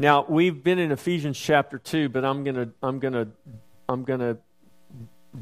Now, 0.00 0.24
we've 0.28 0.62
been 0.62 0.78
in 0.78 0.92
Ephesians 0.92 1.36
chapter 1.36 1.76
2, 1.76 2.08
but 2.08 2.24
I'm 2.24 2.44
going 2.44 2.54
to 2.54 2.70
I'm 2.82 3.00
going 3.00 3.14
to 3.14 3.28
I'm 3.88 4.04
going 4.04 4.20
to 4.20 4.38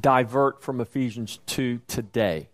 divert 0.01 0.63
from 0.63 0.81
Ephesians 0.81 1.41
2 1.47 1.81
today 1.87 2.49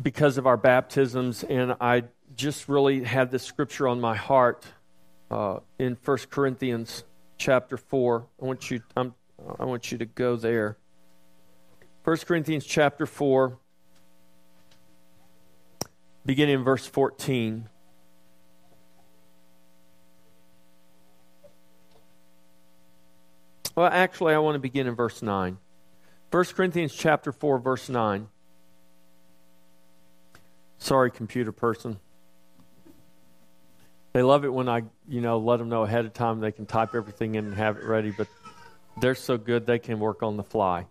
because 0.00 0.36
of 0.36 0.46
our 0.46 0.58
baptisms 0.58 1.42
and 1.42 1.74
I 1.80 2.04
just 2.36 2.68
really 2.68 3.04
had 3.04 3.30
this 3.30 3.42
scripture 3.42 3.88
on 3.88 4.00
my 4.00 4.14
heart 4.14 4.66
uh, 5.30 5.60
in 5.78 5.96
1 6.04 6.18
Corinthians 6.30 7.04
chapter 7.38 7.78
4. 7.78 8.26
I 8.40 8.44
want 8.44 8.70
you 8.70 8.82
I'm, 8.96 9.14
I 9.58 9.64
want 9.64 9.90
you 9.90 9.98
to 9.98 10.06
go 10.06 10.36
there. 10.36 10.76
1 12.04 12.16
Corinthians 12.18 12.66
chapter 12.66 13.06
4 13.06 13.56
beginning 16.26 16.56
in 16.56 16.64
verse 16.64 16.86
14. 16.86 17.70
Well, 23.76 23.90
actually, 23.92 24.32
I 24.32 24.38
want 24.38 24.54
to 24.54 24.58
begin 24.58 24.86
in 24.86 24.94
verse 24.94 25.22
9. 25.22 25.58
1 26.30 26.44
Corinthians 26.46 26.94
chapter 26.94 27.30
4, 27.30 27.58
verse 27.58 27.90
9. 27.90 28.28
Sorry, 30.78 31.10
computer 31.10 31.52
person. 31.52 31.98
They 34.14 34.22
love 34.22 34.46
it 34.46 34.52
when 34.52 34.66
I, 34.66 34.84
you 35.06 35.20
know, 35.20 35.38
let 35.38 35.58
them 35.58 35.68
know 35.68 35.82
ahead 35.82 36.06
of 36.06 36.14
time 36.14 36.40
they 36.40 36.52
can 36.52 36.64
type 36.64 36.94
everything 36.94 37.34
in 37.34 37.44
and 37.44 37.54
have 37.54 37.76
it 37.76 37.84
ready, 37.84 38.12
but 38.12 38.28
they're 38.98 39.14
so 39.14 39.36
good 39.36 39.66
they 39.66 39.78
can 39.78 40.00
work 40.00 40.22
on 40.22 40.38
the 40.38 40.42
fly. 40.42 40.86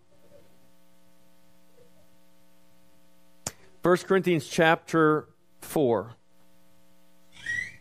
1 3.82 3.96
Corinthians 3.98 4.46
chapter 4.46 5.28
4 5.60 6.14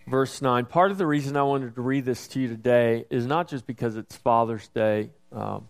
verse 0.08 0.42
9. 0.42 0.66
Part 0.66 0.92
of 0.92 0.98
the 0.98 1.08
reason 1.08 1.36
I 1.38 1.44
wanted 1.44 1.76
to 1.76 1.82
read 1.82 2.06
this 2.06 2.28
to 2.30 2.40
you 2.40 2.48
today 2.48 3.06
is 3.10 3.26
not 3.26 3.48
just 3.48 3.66
because 3.66 3.98
it's 3.98 4.16
Father's 4.16 4.68
Day. 4.70 5.12
Um, 5.32 5.68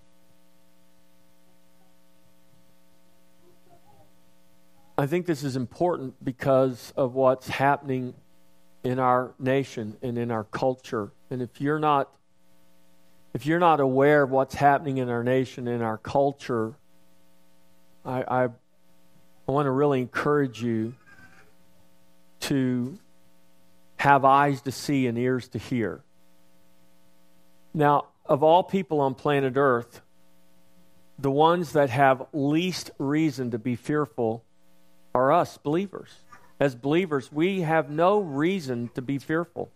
I 4.97 5.07
think 5.07 5.25
this 5.25 5.43
is 5.43 5.55
important 5.55 6.23
because 6.23 6.93
of 6.95 7.15
what's 7.15 7.47
happening 7.47 8.13
in 8.83 8.99
our 8.99 9.33
nation 9.39 9.97
and 10.01 10.17
in 10.17 10.31
our 10.31 10.43
culture. 10.45 11.11
And 11.29 11.41
if 11.41 11.59
you're 11.59 11.79
not 11.79 12.09
if 13.33 13.45
you're 13.45 13.59
not 13.59 13.81
aware 13.81 14.23
of 14.23 14.31
what's 14.31 14.55
happening 14.55 14.99
in 14.99 15.09
our 15.09 15.21
nation 15.21 15.67
and 15.67 15.83
our 15.83 15.97
culture, 15.97 16.73
I, 18.05 18.23
I, 18.23 18.43
I 18.45 19.51
want 19.51 19.65
to 19.65 19.71
really 19.71 19.99
encourage 19.99 20.63
you 20.63 20.93
to 22.41 22.97
have 24.05 24.23
eyes 24.23 24.61
to 24.61 24.71
see 24.71 25.07
and 25.07 25.17
ears 25.17 25.47
to 25.47 25.57
hear. 25.57 26.03
Now, 27.73 28.05
of 28.23 28.43
all 28.43 28.61
people 28.61 29.01
on 29.01 29.15
planet 29.15 29.53
Earth, 29.57 30.01
the 31.17 31.31
ones 31.31 31.71
that 31.71 31.89
have 31.89 32.27
least 32.31 32.91
reason 32.99 33.49
to 33.49 33.57
be 33.57 33.75
fearful 33.75 34.43
are 35.15 35.31
us, 35.31 35.57
believers. 35.57 36.11
As 36.59 36.75
believers, 36.75 37.31
we 37.31 37.61
have 37.61 37.89
no 37.89 38.19
reason 38.19 38.91
to 38.93 39.01
be 39.01 39.17
fearful. 39.17 39.71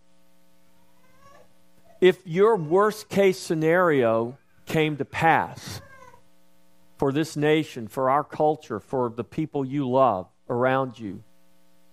If 2.00 2.24
your 2.24 2.54
worst 2.54 3.08
case 3.08 3.38
scenario 3.38 4.38
came 4.64 4.96
to 4.98 5.04
pass 5.04 5.80
for 6.98 7.10
this 7.10 7.36
nation, 7.36 7.88
for 7.88 8.08
our 8.10 8.22
culture, 8.22 8.78
for 8.78 9.10
the 9.10 9.24
people 9.24 9.64
you 9.64 9.90
love 9.90 10.28
around 10.48 11.00
you, 11.00 11.24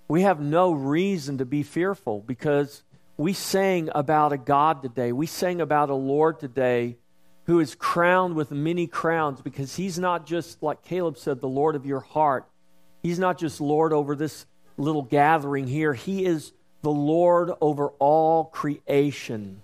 we 0.07 0.21
have 0.21 0.39
no 0.39 0.71
reason 0.71 1.39
to 1.39 1.45
be 1.45 1.63
fearful 1.63 2.21
because 2.21 2.83
we 3.17 3.33
sang 3.33 3.89
about 3.93 4.31
a 4.31 4.37
God 4.37 4.81
today. 4.81 5.11
We 5.11 5.25
sang 5.25 5.59
about 5.59 5.89
a 5.89 5.95
Lord 5.95 6.39
today 6.39 6.97
who 7.45 7.59
is 7.59 7.75
crowned 7.75 8.35
with 8.35 8.51
many 8.51 8.87
crowns 8.87 9.41
because 9.41 9.75
he's 9.75 9.97
not 9.97 10.25
just, 10.25 10.61
like 10.61 10.83
Caleb 10.83 11.17
said, 11.17 11.41
the 11.41 11.47
Lord 11.47 11.75
of 11.75 11.85
your 11.85 12.01
heart. 12.01 12.45
He's 13.01 13.19
not 13.19 13.37
just 13.37 13.59
Lord 13.59 13.93
over 13.93 14.15
this 14.15 14.45
little 14.77 15.01
gathering 15.01 15.67
here, 15.67 15.93
he 15.93 16.25
is 16.25 16.53
the 16.83 16.91
Lord 16.91 17.51
over 17.59 17.89
all 17.99 18.45
creation. 18.45 19.61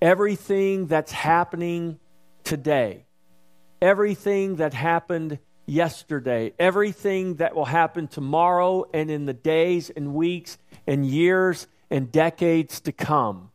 Everything 0.00 0.86
that's 0.86 1.12
happening 1.12 1.98
today, 2.44 3.04
everything 3.82 4.56
that 4.56 4.72
happened 4.72 5.38
yesterday, 5.66 6.52
everything 6.58 7.36
that 7.36 7.54
will 7.54 7.64
happen 7.66 8.08
tomorrow 8.08 8.84
and 8.94 9.10
in 9.10 9.26
the 9.26 9.34
days 9.34 9.90
and 9.90 10.14
weeks 10.14 10.58
and 10.86 11.04
years 11.04 11.66
and 11.90 12.10
decades 12.10 12.80
to 12.80 12.92
come. 12.92 13.50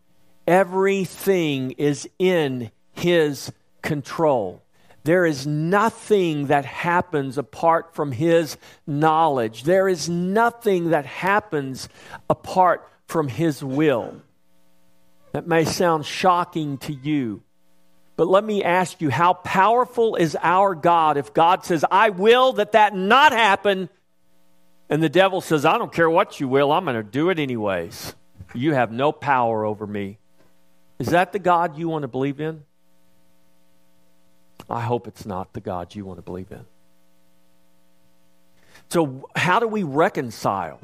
Everything 0.48 1.72
is 1.72 2.08
in 2.20 2.72
His 2.92 3.52
control. 3.82 4.62
There 5.04 5.26
is 5.26 5.48
nothing 5.48 6.48
that 6.48 6.66
happens 6.66 7.38
apart 7.38 7.96
from 7.96 8.12
His 8.12 8.58
knowledge. 8.86 9.64
There 9.64 9.88
is 9.88 10.10
nothing 10.10 10.92
that 10.92 11.06
happens 11.06 11.90
apart 12.30 12.88
from 13.08 13.28
His 13.28 13.64
will. 13.64 14.22
That 15.32 15.48
may 15.48 15.66
sound 15.66 16.06
shocking 16.06 16.78
to 16.80 16.94
you, 16.94 17.42
but 18.22 18.30
let 18.30 18.44
me 18.44 18.64
ask 18.64 19.02
you, 19.02 19.10
how 19.10 19.34
powerful 19.34 20.16
is 20.16 20.38
our 20.44 20.76
God 20.76 21.18
if 21.18 21.34
God 21.34 21.66
says, 21.66 21.84
I 21.90 22.12
will 22.12 22.54
that 22.54 22.74
that 22.74 22.96
not 22.96 23.32
happen, 23.32 23.90
and 24.92 25.02
the 25.02 25.10
devil 25.10 25.42
says, 25.42 25.66
I 25.66 25.80
don't 25.80 25.92
care 25.92 26.08
what 26.08 26.40
you 26.40 26.48
will, 26.48 26.72
I'm 26.72 26.84
going 26.84 26.98
to 26.98 27.02
do 27.02 27.32
it 27.32 27.40
anyways. 27.40 28.14
You 28.54 28.76
have 28.76 28.92
no 28.92 29.12
power 29.12 29.66
over 29.66 29.88
me. 29.88 30.20
Is 31.00 31.08
that 31.08 31.32
the 31.34 31.40
God 31.40 31.80
you 31.80 31.90
want 31.90 32.04
to 32.04 32.08
believe 32.08 32.40
in? 32.40 32.62
I 34.70 34.82
hope 34.82 35.08
it's 35.08 35.26
not 35.26 35.54
the 35.54 35.60
God 35.60 35.96
you 35.96 36.06
want 36.06 36.20
to 36.20 36.24
believe 36.24 36.52
in. 36.52 36.64
So, 38.90 39.30
how 39.36 39.58
do 39.58 39.68
we 39.68 39.82
reconcile 39.82 40.80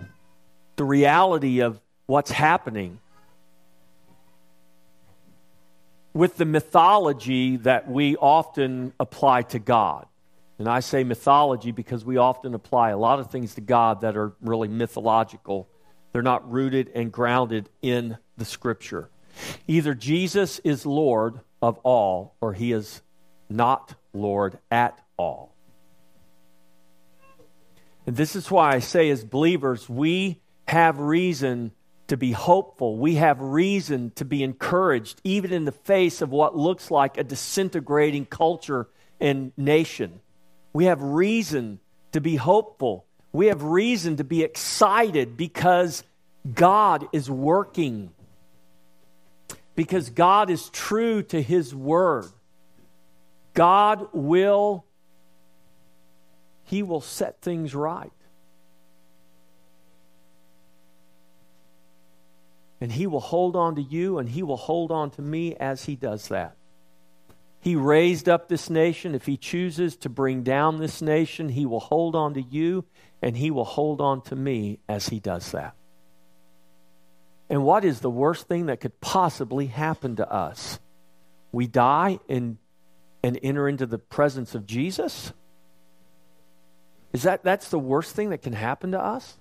the 0.76 0.86
reality 0.86 1.60
of 1.60 1.80
what's 2.08 2.32
happening 2.32 3.00
with 6.18 6.38
the 6.38 6.46
mythology 6.46 7.58
that 7.58 7.88
we 7.88 8.16
often 8.16 8.92
apply 9.00 9.44
to 9.44 9.60
God. 9.60 10.08
And 10.58 10.68
I 10.68 10.80
say 10.80 11.04
mythology 11.04 11.72
because 11.72 12.04
we 12.04 12.18
often 12.18 12.56
apply 12.56 12.90
a 12.90 12.98
lot 12.98 13.20
of 13.20 13.30
things 13.30 13.54
to 13.56 13.62
God 13.62 14.02
that 14.02 14.18
are 14.18 14.34
really 14.42 14.68
mythological. 14.68 15.70
They're 16.12 16.24
not 16.24 16.52
rooted 16.52 16.90
and 16.96 17.12
grounded 17.12 17.70
in 17.84 18.18
the 18.36 18.46
scripture. 18.46 19.12
Either 19.68 19.94
Jesus 19.94 20.58
is 20.64 20.88
Lord 20.88 21.40
of 21.62 21.78
all 21.80 22.36
or 22.42 22.54
he 22.54 22.72
is 22.72 23.04
not 23.48 23.94
Lord 24.12 24.58
at 24.72 25.00
all. 25.18 25.54
And 28.08 28.16
this 28.16 28.36
is 28.36 28.50
why 28.50 28.74
I 28.74 28.80
say, 28.80 29.12
as 29.12 29.24
believers, 29.24 29.88
we 29.88 30.42
have 30.68 30.98
reason 30.98 31.74
to 32.08 32.18
be 32.18 32.32
hopeful. 32.32 32.98
We 32.98 33.16
have 33.16 33.40
reason 33.42 34.12
to 34.16 34.26
be 34.26 34.44
encouraged, 34.44 35.20
even 35.24 35.52
in 35.52 35.66
the 35.66 35.72
face 35.72 36.22
of 36.22 36.30
what 36.30 36.56
looks 36.56 36.90
like 36.90 37.18
a 37.18 37.24
disintegrating 37.24 38.26
culture 38.26 38.88
and 39.20 39.52
nation. 39.58 40.22
We 40.74 40.86
have 40.86 41.02
reason 41.02 41.80
to 42.14 42.22
be 42.22 42.36
hopeful. 42.36 43.06
We 43.34 43.48
have 43.48 43.64
reason 43.64 44.18
to 44.18 44.24
be 44.24 44.44
excited 44.44 45.36
because 45.36 46.04
God 46.54 47.08
is 47.12 47.30
working, 47.30 48.12
because 49.76 50.10
God 50.10 50.50
is 50.50 50.70
true 50.70 51.24
to 51.24 51.42
His 51.42 51.76
word. 51.76 52.28
God 53.54 54.08
will, 54.14 54.86
He 56.64 56.84
will 56.84 57.02
set 57.02 57.42
things 57.42 57.76
right. 57.76 58.12
And 62.80 62.92
He 62.92 63.08
will 63.08 63.20
hold 63.20 63.56
on 63.56 63.76
to 63.76 63.82
you 63.82 64.20
and 64.20 64.30
He 64.30 64.44
will 64.44 64.58
hold 64.58 64.92
on 64.92 65.10
to 65.12 65.22
me 65.22 65.56
as 65.56 65.86
He 65.86 65.96
does 65.96 66.28
that. 66.28 66.56
He 67.60 67.76
raised 67.76 68.30
up 68.30 68.48
this 68.48 68.70
nation. 68.70 69.16
If 69.16 69.26
He 69.26 69.38
chooses 69.38 69.96
to 69.98 70.10
bring 70.10 70.44
down 70.44 70.78
this 70.78 71.02
nation, 71.02 71.50
He 71.50 71.66
will 71.66 71.80
hold 71.80 72.16
on 72.16 72.34
to 72.36 72.42
you 72.42 72.86
and 73.22 73.36
He 73.36 73.52
will 73.52 73.66
hold 73.66 74.00
on 74.00 74.22
to 74.24 74.36
me 74.36 74.80
as 74.88 75.10
He 75.10 75.20
does 75.20 75.52
that. 75.52 75.74
And 77.50 77.64
what 77.64 77.86
is 77.86 78.00
the 78.00 78.10
worst 78.10 78.48
thing 78.48 78.66
that 78.68 78.82
could 78.82 79.00
possibly 79.00 79.68
happen 79.68 80.18
to 80.18 80.32
us? 80.32 80.80
We 81.52 81.66
die 81.68 82.20
and, 82.28 82.58
and 83.24 83.40
enter 83.42 83.68
into 83.68 83.86
the 83.86 83.98
presence 83.98 84.54
of 84.54 84.66
Jesus? 84.66 85.34
Is 87.14 87.24
that 87.24 87.44
that's 87.44 87.70
the 87.70 87.80
worst 87.80 88.16
thing 88.16 88.30
that 88.30 88.42
can 88.42 88.54
happen 88.54 88.92
to 88.92 89.00
us? 89.00 89.38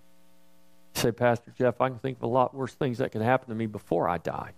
Say, 0.96 1.12
Pastor 1.12 1.52
Jeff, 1.56 1.80
I 1.80 1.88
can 1.88 1.98
think 1.98 2.18
of 2.18 2.24
a 2.24 2.28
lot 2.28 2.54
worse 2.54 2.74
things 2.74 2.98
that 2.98 3.12
can 3.12 3.20
happen 3.20 3.48
to 3.48 3.54
me 3.54 3.66
before 3.66 4.08
I 4.08 4.18
die. 4.18 4.52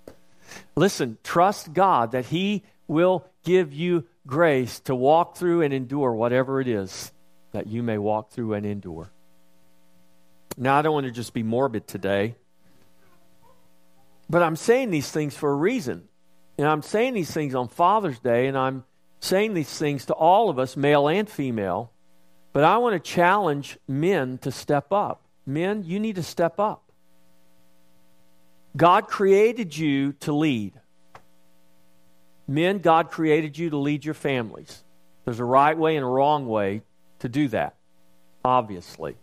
Listen, 0.77 1.19
trust 1.23 1.73
God 1.73 2.13
that 2.13 2.27
He 2.27 2.63
will 2.87 3.27
give 3.45 3.73
you 3.73 4.05
grace 4.27 4.81
to 4.81 4.95
walk 4.95 5.37
through 5.37 5.63
and 5.63 5.75
endure 5.75 6.13
whatever 6.13 6.61
it 6.61 6.69
is 6.69 7.13
that 7.53 7.67
you 7.67 7.83
may 7.83 7.99
walk 7.99 8.31
through 8.31 8.55
and 8.55 8.65
endure. 8.67 9.11
Now, 10.57 10.79
I 10.79 10.83
don't 10.83 10.93
want 10.93 11.07
to 11.07 11.13
just 11.13 11.33
be 11.33 11.43
morbid 11.43 11.87
today. 11.87 12.35
But 14.29 14.43
I'm 14.43 14.57
saying 14.57 14.91
these 14.91 15.11
things 15.11 15.37
for 15.37 15.51
a 15.51 15.55
reason. 15.55 16.09
And 16.59 16.67
I'm 16.67 16.83
saying 16.83 17.15
these 17.15 17.31
things 17.31 17.55
on 17.55 17.69
Father's 17.69 18.19
Day, 18.19 18.49
and 18.49 18.59
I'm 18.59 18.85
saying 19.21 19.55
these 19.55 19.79
things 19.79 20.07
to 20.07 20.15
all 20.15 20.51
of 20.51 20.59
us, 20.59 20.77
male 20.77 21.09
and 21.09 21.29
female. 21.29 21.93
But 22.53 22.65
I 22.65 22.79
want 22.79 22.95
to 22.95 23.11
challenge 23.11 23.79
men 23.87 24.39
to 24.39 24.51
step 24.51 24.93
up. 24.93 25.23
Men, 25.49 25.83
you 25.83 25.99
need 25.99 26.17
to 26.17 26.23
step 26.23 26.61
up. 26.61 26.93
God 28.77 29.09
created 29.09 29.75
you 29.75 30.13
to 30.21 30.33
lead. 30.33 30.75
Men, 32.47 32.81
God 32.81 33.11
created 33.11 33.57
you 33.57 33.71
to 33.71 33.79
lead 33.79 34.05
your 34.05 34.13
families. 34.13 34.85
There's 35.25 35.41
a 35.41 35.45
right 35.45 35.77
way 35.77 35.97
and 35.97 36.05
a 36.05 36.09
wrong 36.09 36.47
way 36.47 36.83
to 37.21 37.31
do 37.31 37.49
that, 37.49 37.77
obviously. 38.45 39.17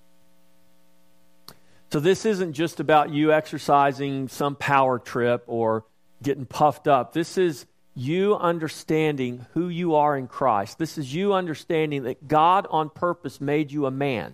So 1.92 2.00
this 2.00 2.26
isn't 2.26 2.54
just 2.54 2.80
about 2.80 3.12
you 3.12 3.32
exercising 3.32 4.28
some 4.28 4.56
power 4.56 4.98
trip 4.98 5.44
or 5.46 5.86
getting 6.24 6.48
puffed 6.48 6.88
up. 6.88 7.14
This 7.14 7.38
is 7.38 7.68
you 7.94 8.36
understanding 8.36 9.46
who 9.54 9.70
you 9.70 9.94
are 9.94 10.18
in 10.18 10.28
Christ. 10.28 10.80
This 10.80 10.98
is 10.98 11.14
you 11.14 11.34
understanding 11.34 12.04
that 12.04 12.28
God 12.28 12.66
on 12.72 12.90
purpose 12.90 13.40
made 13.40 13.72
you 13.72 13.86
a 13.86 13.92
man. 13.92 14.34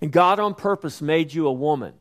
And 0.00 0.10
God 0.10 0.40
on 0.40 0.54
purpose 0.54 1.02
made 1.02 1.32
you 1.32 1.46
a 1.46 1.52
woman. 1.52 1.92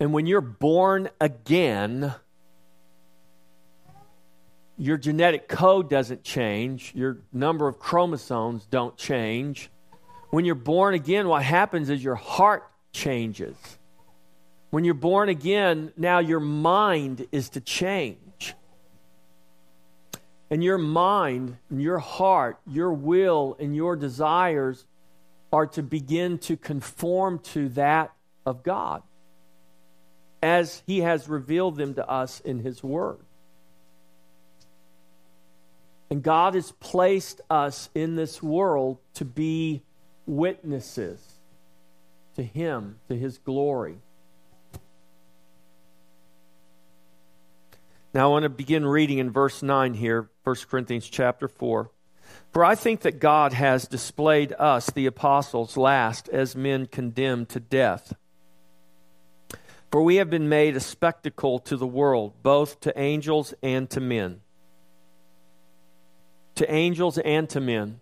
And 0.00 0.12
when 0.12 0.26
you're 0.26 0.40
born 0.40 1.10
again, 1.20 2.12
your 4.76 4.96
genetic 4.96 5.46
code 5.46 5.88
doesn't 5.88 6.24
change, 6.24 6.92
your 6.92 7.18
number 7.32 7.68
of 7.68 7.78
chromosomes 7.78 8.66
don't 8.66 8.96
change. 8.96 9.70
When 10.30 10.44
you're 10.44 10.56
born 10.56 10.94
again, 10.94 11.28
what 11.28 11.44
happens 11.44 11.88
is 11.88 12.02
your 12.02 12.16
heart 12.16 12.68
changes. 12.92 13.54
When 14.70 14.82
you're 14.82 14.94
born 14.94 15.28
again, 15.28 15.92
now 15.96 16.18
your 16.18 16.40
mind 16.40 17.28
is 17.30 17.50
to 17.50 17.60
change. 17.60 18.18
And 20.52 20.62
your 20.62 20.76
mind, 20.76 21.56
and 21.70 21.80
your 21.80 21.98
heart, 21.98 22.58
your 22.66 22.92
will, 22.92 23.56
and 23.58 23.74
your 23.74 23.96
desires 23.96 24.84
are 25.50 25.66
to 25.68 25.82
begin 25.82 26.36
to 26.40 26.58
conform 26.58 27.38
to 27.38 27.70
that 27.70 28.12
of 28.44 28.62
God 28.62 29.02
as 30.42 30.82
He 30.86 31.00
has 31.00 31.26
revealed 31.26 31.76
them 31.76 31.94
to 31.94 32.06
us 32.06 32.40
in 32.40 32.58
His 32.58 32.84
Word. 32.84 33.16
And 36.10 36.22
God 36.22 36.52
has 36.54 36.70
placed 36.72 37.40
us 37.48 37.88
in 37.94 38.16
this 38.16 38.42
world 38.42 38.98
to 39.14 39.24
be 39.24 39.80
witnesses 40.26 41.40
to 42.36 42.42
Him, 42.42 42.98
to 43.08 43.16
His 43.16 43.38
glory. 43.38 43.96
Now 48.14 48.28
I 48.28 48.30
want 48.30 48.42
to 48.44 48.48
begin 48.48 48.84
reading 48.84 49.18
in 49.18 49.30
verse 49.30 49.62
9 49.62 49.94
here, 49.94 50.28
1 50.44 50.56
Corinthians 50.68 51.08
chapter 51.08 51.48
4. 51.48 51.90
For 52.52 52.64
I 52.64 52.74
think 52.74 53.00
that 53.00 53.20
God 53.20 53.52
has 53.52 53.86
displayed 53.86 54.52
us, 54.58 54.90
the 54.90 55.06
apostles, 55.06 55.76
last 55.76 56.28
as 56.28 56.54
men 56.54 56.86
condemned 56.86 57.48
to 57.50 57.60
death. 57.60 58.14
For 59.90 60.02
we 60.02 60.16
have 60.16 60.30
been 60.30 60.48
made 60.48 60.76
a 60.76 60.80
spectacle 60.80 61.58
to 61.60 61.76
the 61.76 61.86
world, 61.86 62.34
both 62.42 62.80
to 62.80 62.98
angels 62.98 63.54
and 63.62 63.88
to 63.90 64.00
men 64.00 64.40
to 66.56 66.72
angels 66.72 67.18
and 67.18 67.48
to 67.50 67.60
men. 67.60 68.00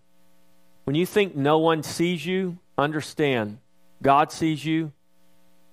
When 0.84 0.96
you 0.96 1.06
think 1.06 1.36
no 1.36 1.58
one 1.58 1.82
sees 1.82 2.24
you, 2.24 2.58
understand 2.76 3.58
God 4.02 4.32
sees 4.32 4.64
you. 4.64 4.92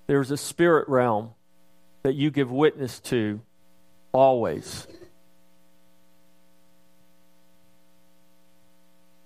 There's 0.05 0.31
a 0.31 0.37
spirit 0.37 0.87
realm 0.87 1.31
that 2.03 2.15
you 2.15 2.31
give 2.31 2.51
witness 2.51 2.99
to 3.01 3.41
always. 4.17 4.87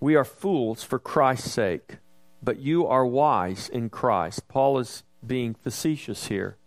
We 0.02 0.16
are 0.16 0.26
fools 0.26 0.84
for 0.84 1.00
Christ's 1.00 1.52
sake, 1.52 1.98
but 2.44 2.60
you 2.60 2.86
are 2.88 3.06
wise 3.06 3.70
in 3.70 3.90
Christ. 3.90 4.48
Paul 4.48 4.80
is 4.80 5.04
being 5.26 5.54
facetious 5.54 6.28
here. 6.28 6.58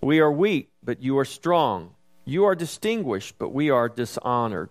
We 0.00 0.20
are 0.20 0.32
weak, 0.32 0.70
but 0.82 1.02
you 1.02 1.18
are 1.18 1.24
strong. 1.24 1.94
You 2.24 2.44
are 2.44 2.54
distinguished, 2.54 3.34
but 3.38 3.50
we 3.50 3.68
are 3.68 3.88
dishonored. 3.88 4.70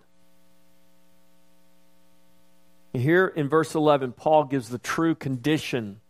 Here 2.92 3.28
in 3.28 3.48
verse 3.48 3.76
11, 3.76 4.12
Paul 4.12 4.44
gives 4.44 4.70
the 4.70 4.78
true 4.78 5.14
condition 5.14 6.00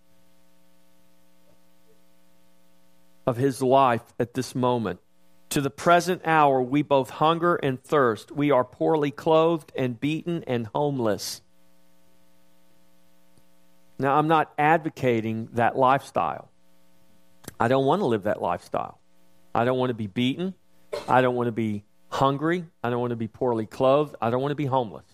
of 3.27 3.37
his 3.37 3.61
life 3.61 4.15
at 4.19 4.33
this 4.33 4.55
moment. 4.55 5.01
To 5.51 5.61
the 5.61 5.71
present 5.71 6.23
hour, 6.25 6.63
we 6.63 6.83
both 6.83 7.11
hunger 7.11 7.57
and 7.57 7.83
thirst. 7.83 8.31
We 8.31 8.53
are 8.53 8.65
poorly 8.65 9.11
clothed 9.11 9.73
and 9.77 9.99
beaten 9.99 10.45
and 10.47 10.69
homeless. 10.69 11.43
Now, 13.99 14.17
I'm 14.17 14.29
not 14.29 14.53
advocating 14.57 15.49
that 15.55 15.77
lifestyle. 15.77 16.51
I 17.59 17.67
don't 17.67 17.85
want 17.85 18.01
to 18.01 18.07
live 18.07 18.23
that 18.23 18.41
lifestyle. 18.41 19.01
I 19.53 19.65
don't 19.65 19.77
want 19.77 19.91
to 19.91 19.95
be 19.95 20.07
beaten. 20.07 20.55
I 21.09 21.21
don't 21.21 21.35
want 21.35 21.49
to 21.49 21.53
be 21.53 21.83
hungry. 22.11 22.65
I 22.85 22.91
don't 22.91 23.01
want 23.01 23.11
to 23.11 23.17
be 23.17 23.29
poorly 23.29 23.67
clothed. 23.67 24.15
I 24.23 24.31
don't 24.31 24.41
want 24.41 24.53
to 24.53 24.57
be 24.57 24.67
homeless. 24.67 25.05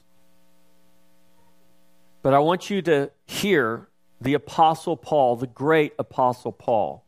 But 2.20 2.34
I 2.34 2.40
want 2.40 2.68
you 2.68 2.82
to 2.82 3.10
hear 3.24 3.88
the 4.20 4.34
Apostle 4.34 4.98
Paul, 4.98 5.36
the 5.36 5.46
great 5.46 5.94
Apostle 5.98 6.52
Paul. 6.52 7.06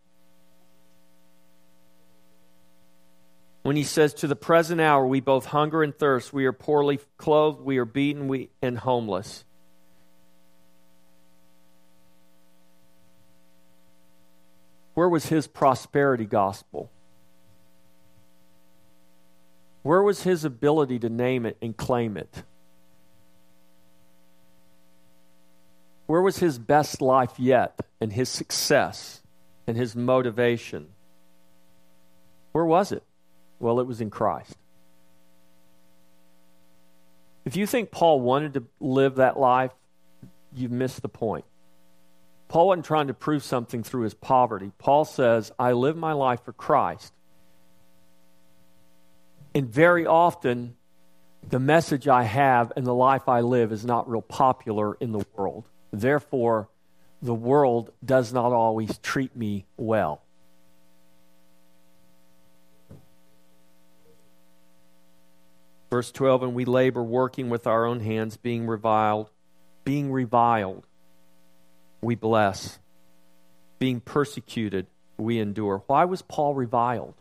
When 3.69 3.77
he 3.77 3.85
says, 3.85 4.15
To 4.15 4.27
the 4.27 4.35
present 4.35 4.81
hour, 4.81 5.07
we 5.07 5.21
both 5.21 5.45
hunger 5.45 5.83
and 5.83 5.95
thirst, 5.95 6.33
we 6.33 6.47
are 6.47 6.55
poorly 6.55 7.01
clothed, 7.19 7.61
we 7.61 7.77
are 7.77 7.85
beaten 7.85 8.27
we, 8.27 8.49
and 8.63 8.79
homeless. 8.79 9.45
Where 14.95 15.11
was 15.11 15.27
his 15.27 15.47
prosperity 15.47 16.25
gospel? 16.25 16.91
Where 19.83 20.03
was 20.03 20.23
his 20.23 20.47
ability 20.47 21.01
to 21.01 21.11
name 21.11 21.45
it 21.45 21.59
and 21.61 21.77
claim 21.77 22.17
it? 22.17 22.45
Where 26.07 26.23
was 26.23 26.39
his 26.39 26.59
best 26.59 27.03
life 27.03 27.35
yet 27.37 27.79
and 28.01 28.15
his 28.15 28.31
success 28.31 29.21
and 29.67 29.77
his 29.77 29.95
motivation? 29.95 30.87
Where 32.53 32.65
was 32.65 32.93
it? 32.93 33.03
Well, 33.61 33.81
it 33.81 33.87
was 33.87 34.01
in 34.01 34.11
Christ. 34.11 34.57
If 37.45 37.57
you 37.57 37.67
think 37.67 37.91
Paul 37.91 38.21
wanted 38.21 38.55
to 38.55 38.65
live 38.79 39.17
that 39.17 39.39
life, 39.39 39.73
you've 40.55 40.71
missed 40.71 41.03
the 41.03 41.09
point. 41.09 41.45
Paul 42.49 42.69
wasn't 42.69 42.87
trying 42.87 43.09
to 43.09 43.15
prove 43.15 43.43
something 43.43 43.83
through 43.83 44.03
his 44.03 44.15
poverty. 44.15 44.73
Paul 44.79 45.05
says, 45.05 45.53
I 45.59 45.73
live 45.73 45.97
my 45.97 46.13
life 46.13 46.45
for 46.45 46.53
Christ. 46.53 47.13
And 49.55 49.69
very 49.69 50.07
often, 50.07 50.77
the 51.47 51.59
message 51.59 52.09
I 52.09 52.25
have 52.25 52.73
and 52.77 52.87
the 52.87 52.95
life 52.95 53.29
I 53.29 53.41
live 53.41 53.73
is 53.73 53.85
not 53.85 54.09
real 54.09 54.23
popular 54.23 54.95
in 54.95 55.13
the 55.13 55.25
world. 55.35 55.65
Therefore, 55.93 56.69
the 57.23 57.35
world 57.35 57.93
does 58.05 58.33
not 58.33 58.53
always 58.53 58.99
treat 58.99 59.35
me 59.35 59.67
well. 59.77 60.23
Verse 65.91 66.13
12, 66.13 66.43
and 66.43 66.55
we 66.55 66.65
labor 66.65 67.03
working 67.03 67.49
with 67.49 67.67
our 67.67 67.87
own 67.87 68.01
hands, 68.01 68.37
being 68.37 68.67
reviled, 68.67 69.31
being 69.85 70.13
reviled, 70.13 70.87
we 72.03 72.15
bless, 72.15 72.79
being 73.79 74.01
persecuted, 74.01 74.87
we 75.17 75.39
endure. 75.39 75.83
Why 75.87 76.05
was 76.05 76.21
Paul 76.21 76.55
reviled? 76.55 77.15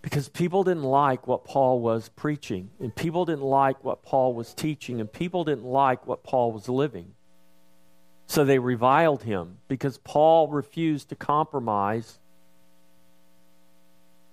Because 0.00 0.28
people 0.28 0.64
didn't 0.64 0.84
like 0.84 1.26
what 1.26 1.44
Paul 1.44 1.80
was 1.80 2.08
preaching, 2.08 2.70
and 2.80 2.94
people 2.94 3.26
didn't 3.26 3.44
like 3.44 3.84
what 3.84 4.02
Paul 4.02 4.32
was 4.32 4.54
teaching, 4.54 5.00
and 5.00 5.12
people 5.12 5.44
didn't 5.44 5.66
like 5.66 6.06
what 6.06 6.22
Paul 6.24 6.52
was 6.52 6.68
living. 6.68 7.14
So 8.26 8.44
they 8.44 8.58
reviled 8.58 9.22
him 9.22 9.58
because 9.68 9.98
Paul 9.98 10.48
refused 10.48 11.08
to 11.08 11.16
compromise 11.16 12.18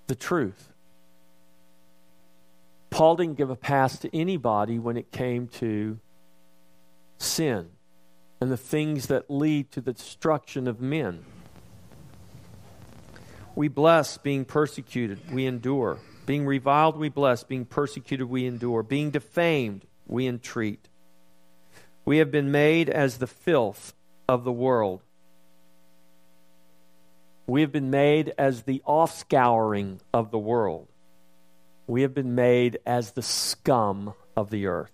the 0.07 0.15
truth. 0.15 0.71
Paul 2.95 3.17
didn't 3.17 3.35
give 3.35 3.49
a 3.49 3.57
pass 3.57 3.99
to 3.99 4.15
anybody 4.15 4.79
when 4.79 4.95
it 4.95 5.11
came 5.11 5.49
to 5.49 5.99
sin 7.17 7.67
and 8.39 8.49
the 8.49 8.55
things 8.55 9.07
that 9.07 9.29
lead 9.29 9.69
to 9.71 9.81
the 9.81 9.91
destruction 9.91 10.65
of 10.65 10.79
men. 10.79 11.25
We 13.53 13.67
bless 13.67 14.17
being 14.17 14.45
persecuted, 14.45 15.29
we 15.29 15.45
endure. 15.45 15.99
Being 16.25 16.45
reviled, 16.45 16.95
we 16.95 17.09
bless. 17.09 17.43
Being 17.43 17.65
persecuted, 17.65 18.29
we 18.29 18.45
endure. 18.45 18.81
Being 18.81 19.11
defamed, 19.11 19.85
we 20.07 20.25
entreat. 20.25 20.87
We 22.05 22.19
have 22.19 22.31
been 22.31 22.49
made 22.49 22.89
as 22.89 23.17
the 23.17 23.27
filth 23.27 23.93
of 24.29 24.45
the 24.45 24.53
world. 24.53 25.01
We 27.45 27.59
have 27.59 27.73
been 27.73 27.89
made 27.89 28.33
as 28.37 28.63
the 28.63 28.81
offscouring 28.87 29.99
of 30.13 30.31
the 30.31 30.39
world. 30.39 30.87
We 31.87 32.01
have 32.01 32.13
been 32.13 32.35
made 32.35 32.79
as 32.85 33.11
the 33.11 33.21
scum 33.21 34.13
of 34.35 34.49
the 34.49 34.67
earth. 34.67 34.91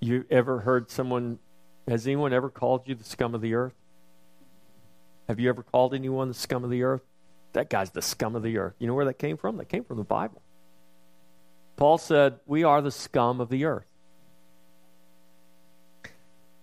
You 0.00 0.24
ever 0.30 0.60
heard 0.60 0.90
someone, 0.90 1.38
has 1.88 2.06
anyone 2.06 2.32
ever 2.32 2.50
called 2.50 2.82
you 2.86 2.94
the 2.94 3.04
scum 3.04 3.34
of 3.34 3.40
the 3.40 3.54
earth? 3.54 3.74
Have 5.28 5.40
you 5.40 5.48
ever 5.48 5.62
called 5.62 5.94
anyone 5.94 6.28
the 6.28 6.34
scum 6.34 6.64
of 6.64 6.70
the 6.70 6.82
earth? 6.82 7.02
That 7.52 7.70
guy's 7.70 7.90
the 7.90 8.02
scum 8.02 8.34
of 8.34 8.42
the 8.42 8.58
earth. 8.58 8.74
You 8.78 8.86
know 8.86 8.94
where 8.94 9.04
that 9.04 9.18
came 9.18 9.36
from? 9.36 9.58
That 9.58 9.68
came 9.68 9.84
from 9.84 9.98
the 9.98 10.04
Bible. 10.04 10.42
Paul 11.76 11.98
said, 11.98 12.40
We 12.46 12.64
are 12.64 12.80
the 12.80 12.90
scum 12.90 13.40
of 13.40 13.48
the 13.48 13.64
earth. 13.64 13.86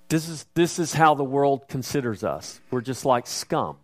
This 0.10 0.28
is, 0.28 0.46
this 0.56 0.80
is 0.80 0.94
how 0.94 1.14
the 1.14 1.24
world 1.24 1.68
considers 1.68 2.24
us. 2.24 2.60
We're 2.72 2.82
just 2.82 3.06
like 3.06 3.28
scum. 3.28 3.78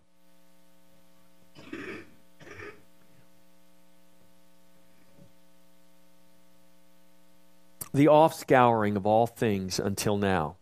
The 7.96 8.08
offscouring 8.08 8.96
of 8.96 9.06
all 9.06 9.26
things 9.26 9.80
until 9.80 10.18
now. 10.18 10.56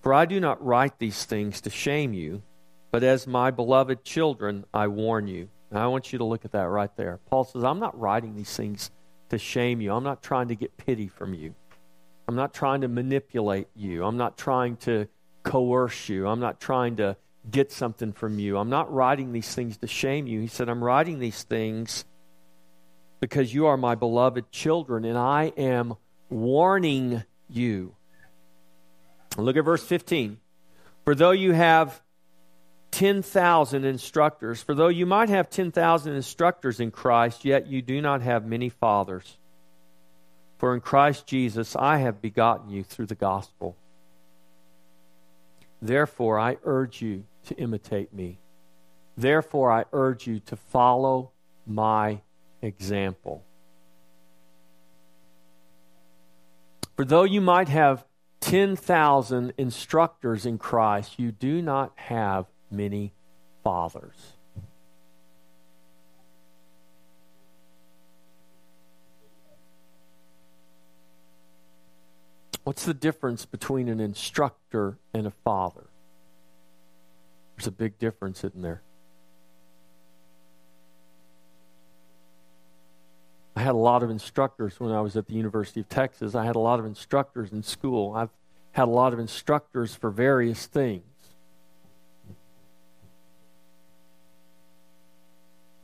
For 0.00 0.14
I 0.14 0.24
do 0.24 0.40
not 0.40 0.64
write 0.64 0.98
these 0.98 1.26
things 1.26 1.60
to 1.60 1.68
shame 1.68 2.14
you, 2.14 2.42
but 2.90 3.02
as 3.02 3.26
my 3.26 3.50
beloved 3.50 4.02
children, 4.02 4.64
I 4.72 4.86
warn 4.86 5.26
you. 5.26 5.50
I 5.70 5.86
want 5.88 6.10
you 6.10 6.18
to 6.20 6.24
look 6.24 6.46
at 6.46 6.52
that 6.52 6.70
right 6.70 6.88
there. 6.96 7.20
Paul 7.28 7.44
says, 7.44 7.64
I'm 7.64 7.80
not 7.80 8.00
writing 8.00 8.34
these 8.34 8.56
things 8.56 8.90
to 9.28 9.36
shame 9.36 9.82
you. 9.82 9.92
I'm 9.92 10.04
not 10.04 10.22
trying 10.22 10.48
to 10.48 10.54
get 10.54 10.74
pity 10.78 11.06
from 11.06 11.34
you. 11.34 11.54
I'm 12.26 12.34
not 12.34 12.54
trying 12.54 12.80
to 12.80 12.88
manipulate 12.88 13.68
you. 13.76 14.02
I'm 14.02 14.16
not 14.16 14.38
trying 14.38 14.76
to 14.78 15.08
coerce 15.42 16.08
you. 16.08 16.26
I'm 16.26 16.40
not 16.40 16.62
trying 16.62 16.96
to 16.96 17.14
get 17.50 17.70
something 17.70 18.10
from 18.10 18.38
you. 18.38 18.56
I'm 18.56 18.70
not 18.70 18.90
writing 18.90 19.32
these 19.32 19.54
things 19.54 19.76
to 19.76 19.86
shame 19.86 20.26
you. 20.26 20.40
He 20.40 20.46
said, 20.46 20.70
I'm 20.70 20.82
writing 20.82 21.18
these 21.18 21.42
things 21.42 22.06
because 23.20 23.52
you 23.52 23.66
are 23.66 23.76
my 23.76 23.94
beloved 23.94 24.50
children 24.50 25.04
and 25.04 25.18
I 25.18 25.52
am 25.58 25.96
warning 26.32 27.22
you. 27.48 27.94
Look 29.36 29.56
at 29.56 29.64
verse 29.64 29.84
15. 29.84 30.38
For 31.04 31.14
though 31.14 31.30
you 31.32 31.52
have 31.52 32.00
10,000 32.92 33.84
instructors, 33.84 34.62
for 34.62 34.74
though 34.74 34.88
you 34.88 35.06
might 35.06 35.28
have 35.28 35.50
10,000 35.50 36.14
instructors 36.14 36.80
in 36.80 36.90
Christ, 36.90 37.44
yet 37.44 37.66
you 37.66 37.82
do 37.82 38.00
not 38.00 38.22
have 38.22 38.46
many 38.46 38.68
fathers. 38.68 39.38
For 40.58 40.74
in 40.74 40.80
Christ 40.80 41.26
Jesus 41.26 41.74
I 41.74 41.98
have 41.98 42.22
begotten 42.22 42.70
you 42.70 42.84
through 42.84 43.06
the 43.06 43.14
gospel. 43.14 43.76
Therefore, 45.80 46.38
I 46.38 46.58
urge 46.62 47.02
you 47.02 47.24
to 47.46 47.56
imitate 47.56 48.14
me. 48.14 48.38
Therefore, 49.16 49.72
I 49.72 49.84
urge 49.92 50.28
you 50.28 50.38
to 50.40 50.56
follow 50.56 51.32
my 51.66 52.20
example. 52.60 53.42
For 56.96 57.04
though 57.04 57.24
you 57.24 57.40
might 57.40 57.68
have 57.68 58.04
10,000 58.40 59.54
instructors 59.56 60.44
in 60.44 60.58
Christ, 60.58 61.18
you 61.18 61.32
do 61.32 61.62
not 61.62 61.92
have 61.96 62.46
many 62.70 63.12
fathers. 63.62 64.34
What's 72.64 72.84
the 72.84 72.94
difference 72.94 73.44
between 73.44 73.88
an 73.88 73.98
instructor 73.98 74.98
and 75.12 75.26
a 75.26 75.32
father? 75.44 75.86
There's 77.56 77.66
a 77.66 77.72
big 77.72 77.98
difference, 77.98 78.44
isn't 78.44 78.62
there? 78.62 78.82
I 83.54 83.62
had 83.62 83.72
a 83.72 83.78
lot 83.78 84.02
of 84.02 84.10
instructors 84.10 84.80
when 84.80 84.92
I 84.92 85.00
was 85.00 85.16
at 85.16 85.26
the 85.26 85.34
University 85.34 85.80
of 85.80 85.88
Texas. 85.88 86.34
I 86.34 86.44
had 86.44 86.56
a 86.56 86.60
lot 86.60 86.78
of 86.78 86.86
instructors 86.86 87.52
in 87.52 87.62
school. 87.62 88.14
I've 88.14 88.30
had 88.72 88.84
a 88.84 88.90
lot 88.90 89.12
of 89.12 89.18
instructors 89.18 89.94
for 89.94 90.10
various 90.10 90.66
things. 90.66 91.04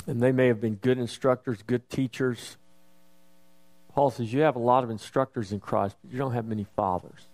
And 0.06 0.22
they 0.22 0.32
may 0.32 0.46
have 0.46 0.60
been 0.60 0.76
good 0.76 0.98
instructors, 0.98 1.62
good 1.62 1.90
teachers, 1.90 2.56
Paul 3.98 4.12
says 4.12 4.32
you 4.32 4.42
have 4.42 4.54
a 4.54 4.60
lot 4.60 4.84
of 4.84 4.90
instructors 4.90 5.50
in 5.50 5.58
Christ, 5.58 5.96
but 6.00 6.12
you 6.12 6.18
don't 6.18 6.32
have 6.32 6.46
many 6.46 6.64
fathers. 6.76 7.26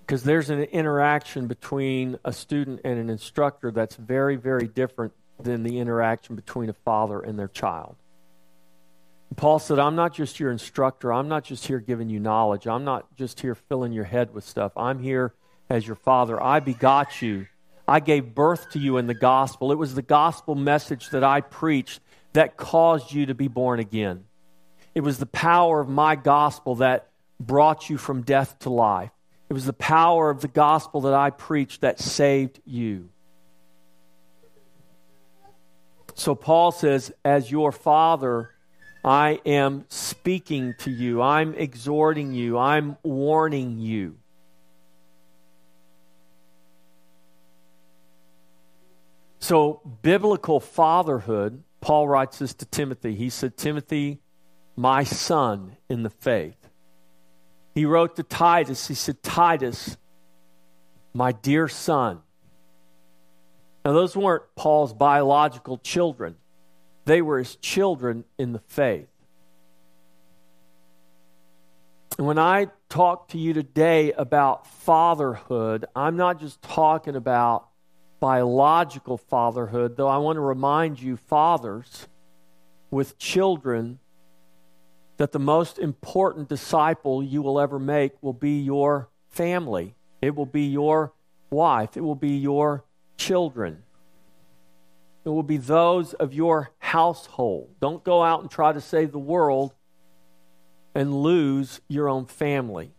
Because 0.00 0.24
there's 0.24 0.50
an 0.50 0.60
interaction 0.60 1.46
between 1.46 2.18
a 2.24 2.32
student 2.32 2.80
and 2.82 2.98
an 2.98 3.08
instructor 3.08 3.70
that's 3.70 3.94
very, 3.94 4.34
very 4.34 4.66
different 4.66 5.12
than 5.40 5.62
the 5.62 5.78
interaction 5.78 6.34
between 6.34 6.68
a 6.68 6.72
father 6.72 7.20
and 7.20 7.38
their 7.38 7.46
child. 7.46 7.94
Paul 9.36 9.58
said, 9.58 9.78
I'm 9.78 9.94
not 9.94 10.14
just 10.14 10.40
your 10.40 10.50
instructor. 10.50 11.12
I'm 11.12 11.28
not 11.28 11.44
just 11.44 11.66
here 11.66 11.80
giving 11.80 12.08
you 12.08 12.18
knowledge. 12.18 12.66
I'm 12.66 12.84
not 12.84 13.14
just 13.14 13.40
here 13.40 13.54
filling 13.54 13.92
your 13.92 14.04
head 14.04 14.34
with 14.34 14.44
stuff. 14.44 14.72
I'm 14.76 14.98
here 15.00 15.34
as 15.70 15.86
your 15.86 15.96
father. 15.96 16.42
I 16.42 16.60
begot 16.60 17.22
you. 17.22 17.46
I 17.86 18.00
gave 18.00 18.34
birth 18.34 18.70
to 18.70 18.78
you 18.78 18.96
in 18.96 19.06
the 19.06 19.14
gospel. 19.14 19.70
It 19.70 19.76
was 19.76 19.94
the 19.94 20.02
gospel 20.02 20.54
message 20.54 21.10
that 21.10 21.24
I 21.24 21.40
preached 21.40 22.00
that 22.32 22.56
caused 22.56 23.12
you 23.12 23.26
to 23.26 23.34
be 23.34 23.48
born 23.48 23.80
again. 23.80 24.24
It 24.94 25.00
was 25.00 25.18
the 25.18 25.26
power 25.26 25.80
of 25.80 25.88
my 25.88 26.16
gospel 26.16 26.76
that 26.76 27.08
brought 27.38 27.88
you 27.88 27.96
from 27.96 28.22
death 28.22 28.58
to 28.60 28.70
life. 28.70 29.10
It 29.48 29.52
was 29.52 29.64
the 29.64 29.72
power 29.72 30.28
of 30.28 30.40
the 30.40 30.48
gospel 30.48 31.02
that 31.02 31.14
I 31.14 31.30
preached 31.30 31.80
that 31.80 32.00
saved 32.00 32.60
you. 32.66 33.08
So 36.14 36.34
Paul 36.34 36.72
says, 36.72 37.12
As 37.24 37.50
your 37.50 37.72
father, 37.72 38.50
I 39.08 39.40
am 39.46 39.86
speaking 39.88 40.74
to 40.80 40.90
you, 40.90 41.22
I'm 41.22 41.54
exhorting 41.54 42.34
you, 42.34 42.58
I'm 42.58 42.98
warning 43.02 43.78
you. 43.78 44.18
So, 49.38 49.80
biblical 50.02 50.60
fatherhood, 50.60 51.62
Paul 51.80 52.06
writes 52.06 52.38
this 52.38 52.52
to 52.52 52.66
Timothy. 52.66 53.14
He 53.14 53.30
said, 53.30 53.56
Timothy, 53.56 54.18
my 54.76 55.04
son 55.04 55.78
in 55.88 56.02
the 56.02 56.10
faith. 56.10 56.68
He 57.74 57.86
wrote 57.86 58.14
to 58.16 58.22
Titus, 58.22 58.88
he 58.88 58.94
said, 58.94 59.22
Titus, 59.22 59.96
my 61.14 61.32
dear 61.32 61.66
son. 61.66 62.20
Now, 63.86 63.92
those 63.94 64.14
weren't 64.14 64.42
Paul's 64.54 64.92
biological 64.92 65.78
children, 65.78 66.36
they 67.08 67.22
were 67.22 67.38
his 67.38 67.56
children 67.56 68.24
in 68.38 68.52
the 68.52 68.58
faith. 68.58 69.08
And 72.18 72.26
when 72.26 72.38
I 72.38 72.68
talk 72.88 73.28
to 73.28 73.38
you 73.38 73.52
today 73.52 74.12
about 74.12 74.66
fatherhood, 74.66 75.86
I'm 75.94 76.16
not 76.16 76.40
just 76.40 76.60
talking 76.60 77.14
about 77.16 77.68
biological 78.20 79.16
fatherhood, 79.16 79.96
though 79.96 80.08
I 80.08 80.18
want 80.18 80.36
to 80.36 80.40
remind 80.40 81.00
you, 81.00 81.16
fathers 81.16 82.08
with 82.90 83.18
children 83.18 84.00
that 85.18 85.32
the 85.32 85.38
most 85.38 85.78
important 85.78 86.48
disciple 86.48 87.22
you 87.22 87.42
will 87.42 87.60
ever 87.60 87.78
make 87.78 88.12
will 88.22 88.32
be 88.32 88.60
your 88.60 89.08
family. 89.28 89.94
It 90.20 90.34
will 90.34 90.46
be 90.46 90.66
your 90.66 91.12
wife. 91.50 91.96
It 91.96 92.00
will 92.00 92.14
be 92.14 92.36
your 92.36 92.84
children. 93.16 93.82
It 95.28 95.32
will 95.32 95.42
be 95.42 95.58
those 95.58 96.14
of 96.14 96.32
your 96.32 96.70
household. 96.78 97.74
Don't 97.82 98.02
go 98.02 98.22
out 98.22 98.40
and 98.40 98.50
try 98.50 98.72
to 98.72 98.80
save 98.80 99.12
the 99.12 99.18
world 99.18 99.74
and 100.94 101.22
lose 101.22 101.82
your 101.86 102.08
own 102.08 102.24
family. 102.24 102.92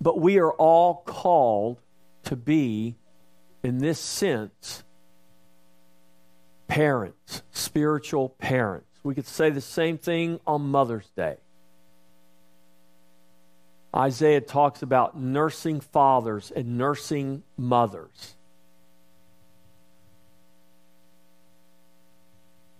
But 0.00 0.18
we 0.18 0.38
are 0.38 0.52
all 0.52 1.02
called 1.04 1.82
to 2.24 2.34
be, 2.34 2.96
in 3.62 3.76
this 3.76 4.00
sense, 4.00 4.82
parents, 6.68 7.42
spiritual 7.50 8.30
parents. 8.38 8.88
We 9.02 9.14
could 9.14 9.26
say 9.26 9.50
the 9.50 9.60
same 9.60 9.98
thing 9.98 10.40
on 10.46 10.62
Mother's 10.62 11.10
Day. 11.14 11.36
Isaiah 13.96 14.42
talks 14.42 14.82
about 14.82 15.18
nursing 15.18 15.80
fathers 15.80 16.52
and 16.54 16.76
nursing 16.76 17.42
mothers. 17.56 18.34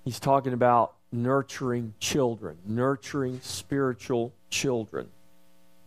He's 0.05 0.21
talking 0.21 0.53
about 0.53 0.95
nurturing 1.11 1.95
children, 1.99 2.59
nurturing 2.67 3.41
spiritual 3.43 4.35
children. 4.51 5.09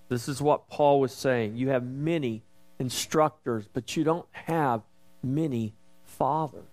This 0.09 0.27
is 0.27 0.41
what 0.41 0.67
Paul 0.67 0.99
was 0.99 1.13
saying. 1.13 1.55
You 1.55 1.69
have 1.69 1.85
many 1.85 2.41
instructors, 2.79 3.65
but 3.71 3.95
you 3.95 4.03
don't 4.03 4.25
have 4.31 4.81
many 5.21 5.73
fathers. 6.05 6.65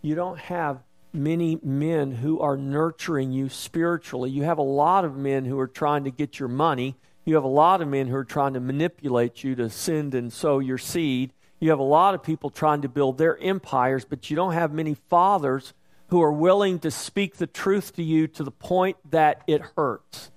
You 0.00 0.14
don't 0.14 0.38
have 0.38 0.78
many 1.12 1.58
men 1.62 2.12
who 2.12 2.40
are 2.40 2.56
nurturing 2.56 3.32
you 3.32 3.50
spiritually. 3.50 4.30
You 4.30 4.44
have 4.44 4.58
a 4.58 4.62
lot 4.62 5.04
of 5.04 5.16
men 5.16 5.44
who 5.44 5.58
are 5.58 5.66
trying 5.66 6.04
to 6.04 6.10
get 6.10 6.38
your 6.38 6.48
money. 6.48 6.96
You 7.30 7.36
have 7.36 7.44
a 7.44 7.46
lot 7.46 7.80
of 7.80 7.86
men 7.86 8.08
who 8.08 8.16
are 8.16 8.24
trying 8.24 8.54
to 8.54 8.60
manipulate 8.60 9.44
you 9.44 9.54
to 9.54 9.70
send 9.70 10.16
and 10.16 10.32
sow 10.32 10.58
your 10.58 10.78
seed. 10.78 11.32
You 11.60 11.70
have 11.70 11.78
a 11.78 11.84
lot 11.84 12.16
of 12.16 12.24
people 12.24 12.50
trying 12.50 12.82
to 12.82 12.88
build 12.88 13.18
their 13.18 13.38
empires, 13.38 14.04
but 14.04 14.28
you 14.28 14.34
don't 14.34 14.54
have 14.54 14.72
many 14.72 14.94
fathers 15.08 15.72
who 16.08 16.20
are 16.22 16.32
willing 16.32 16.80
to 16.80 16.90
speak 16.90 17.36
the 17.36 17.46
truth 17.46 17.94
to 17.94 18.02
you 18.02 18.26
to 18.26 18.42
the 18.42 18.50
point 18.50 18.96
that 19.12 19.44
it 19.46 19.62
hurts. 19.76 20.32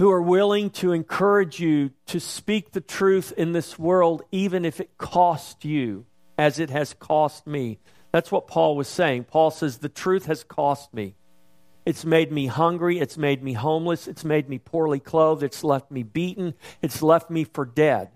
Who 0.00 0.10
are 0.10 0.20
willing 0.20 0.68
to 0.82 0.92
encourage 0.92 1.58
you 1.58 1.92
to 2.08 2.20
speak 2.20 2.72
the 2.72 2.82
truth 2.82 3.32
in 3.38 3.52
this 3.54 3.78
world, 3.78 4.20
even 4.32 4.66
if 4.66 4.82
it 4.82 4.98
costs 4.98 5.64
you, 5.64 6.04
as 6.36 6.58
it 6.58 6.68
has 6.68 6.92
cost 6.92 7.46
me. 7.46 7.78
That's 8.12 8.30
what 8.30 8.48
Paul 8.48 8.76
was 8.76 8.88
saying. 8.88 9.24
Paul 9.24 9.50
says, 9.50 9.78
The 9.78 9.88
truth 9.88 10.26
has 10.26 10.44
cost 10.44 10.92
me. 10.92 11.14
It's 11.86 12.04
made 12.04 12.32
me 12.32 12.46
hungry. 12.46 12.98
It's 12.98 13.16
made 13.16 13.44
me 13.44 13.52
homeless. 13.52 14.08
It's 14.08 14.24
made 14.24 14.48
me 14.48 14.58
poorly 14.58 14.98
clothed. 14.98 15.44
It's 15.44 15.62
left 15.62 15.90
me 15.90 16.02
beaten. 16.02 16.54
It's 16.82 17.00
left 17.00 17.30
me 17.30 17.44
for 17.44 17.64
dead. 17.64 18.10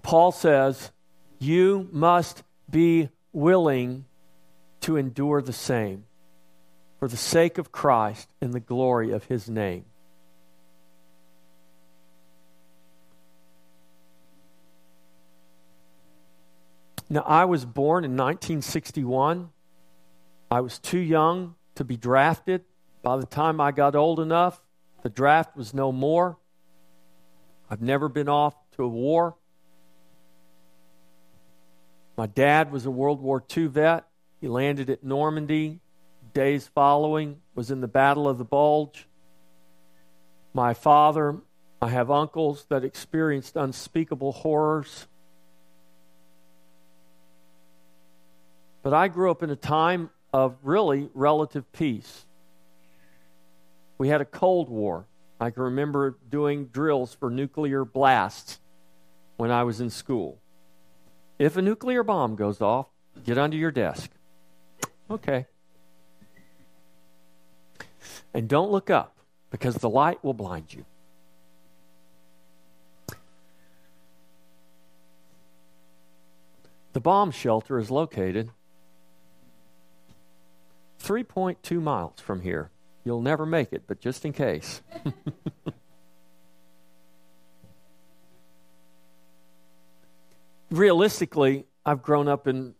Paul 0.00 0.30
says, 0.30 0.92
You 1.40 1.88
must 1.90 2.44
be 2.70 3.08
willing 3.32 4.04
to 4.82 4.96
endure 4.96 5.42
the 5.42 5.52
same 5.52 6.04
for 7.00 7.08
the 7.08 7.16
sake 7.16 7.58
of 7.58 7.72
Christ 7.72 8.28
and 8.40 8.52
the 8.52 8.60
glory 8.60 9.10
of 9.10 9.24
his 9.24 9.48
name. 9.50 9.84
Now, 17.10 17.22
I 17.22 17.46
was 17.46 17.64
born 17.64 18.04
in 18.04 18.12
1961. 18.12 19.50
I 20.50 20.60
was 20.60 20.78
too 20.78 20.98
young 20.98 21.54
to 21.76 21.84
be 21.84 21.96
drafted. 21.96 22.64
By 23.02 23.16
the 23.16 23.26
time 23.26 23.60
I 23.60 23.72
got 23.72 23.94
old 23.94 24.20
enough, 24.20 24.62
the 25.02 25.08
draft 25.08 25.56
was 25.56 25.72
no 25.72 25.90
more. 25.90 26.36
I've 27.70 27.80
never 27.80 28.08
been 28.08 28.28
off 28.28 28.54
to 28.72 28.84
a 28.84 28.88
war. 28.88 29.36
My 32.16 32.26
dad 32.26 32.72
was 32.72 32.84
a 32.84 32.90
World 32.90 33.22
War 33.22 33.42
II 33.56 33.68
vet. 33.68 34.04
He 34.40 34.48
landed 34.48 34.90
at 34.90 35.04
Normandy. 35.04 35.80
Days 36.34 36.68
following, 36.68 37.40
was 37.54 37.70
in 37.70 37.80
the 37.80 37.88
Battle 37.88 38.28
of 38.28 38.38
the 38.38 38.44
Bulge. 38.44 39.08
My 40.52 40.74
father, 40.74 41.36
I 41.80 41.88
have 41.88 42.10
uncles 42.10 42.66
that 42.68 42.84
experienced 42.84 43.56
unspeakable 43.56 44.32
horrors. 44.32 45.06
But 48.82 48.94
I 48.94 49.08
grew 49.08 49.30
up 49.30 49.42
in 49.42 49.50
a 49.50 49.56
time 49.56 50.10
of 50.32 50.56
really 50.62 51.08
relative 51.14 51.70
peace. 51.72 52.26
We 53.98 54.08
had 54.08 54.20
a 54.20 54.24
Cold 54.24 54.68
War. 54.68 55.06
I 55.40 55.50
can 55.50 55.64
remember 55.64 56.16
doing 56.30 56.66
drills 56.66 57.14
for 57.14 57.30
nuclear 57.30 57.84
blasts 57.84 58.60
when 59.36 59.50
I 59.50 59.64
was 59.64 59.80
in 59.80 59.90
school. 59.90 60.38
If 61.38 61.56
a 61.56 61.62
nuclear 61.62 62.02
bomb 62.02 62.34
goes 62.36 62.60
off, 62.60 62.86
get 63.24 63.38
under 63.38 63.56
your 63.56 63.70
desk. 63.70 64.10
Okay. 65.10 65.46
And 68.34 68.48
don't 68.48 68.70
look 68.70 68.90
up 68.90 69.16
because 69.50 69.76
the 69.76 69.88
light 69.88 70.22
will 70.22 70.34
blind 70.34 70.74
you. 70.74 70.84
The 76.92 77.00
bomb 77.00 77.30
shelter 77.30 77.78
is 77.78 77.90
located 77.90 78.50
3.2 81.08 81.80
miles 81.80 82.20
from 82.20 82.42
here. 82.42 82.70
You'll 83.02 83.22
never 83.22 83.46
make 83.46 83.72
it, 83.72 83.84
but 83.86 83.98
just 83.98 84.26
in 84.26 84.34
case. 84.34 84.82
realistically, 90.70 91.64
I've 91.86 92.02
grown 92.02 92.28
up 92.28 92.46
in, 92.46 92.74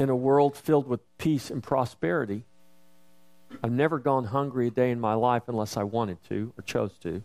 in 0.00 0.08
a 0.08 0.16
world 0.16 0.56
filled 0.56 0.88
with 0.88 0.98
peace 1.16 1.48
and 1.48 1.62
prosperity. 1.62 2.42
I've 3.62 3.70
never 3.70 4.00
gone 4.00 4.24
hungry 4.24 4.66
a 4.66 4.72
day 4.72 4.90
in 4.90 4.98
my 4.98 5.14
life 5.14 5.44
unless 5.46 5.76
I 5.76 5.84
wanted 5.84 6.20
to 6.24 6.52
or 6.58 6.62
chose 6.62 6.98
to. 7.02 7.22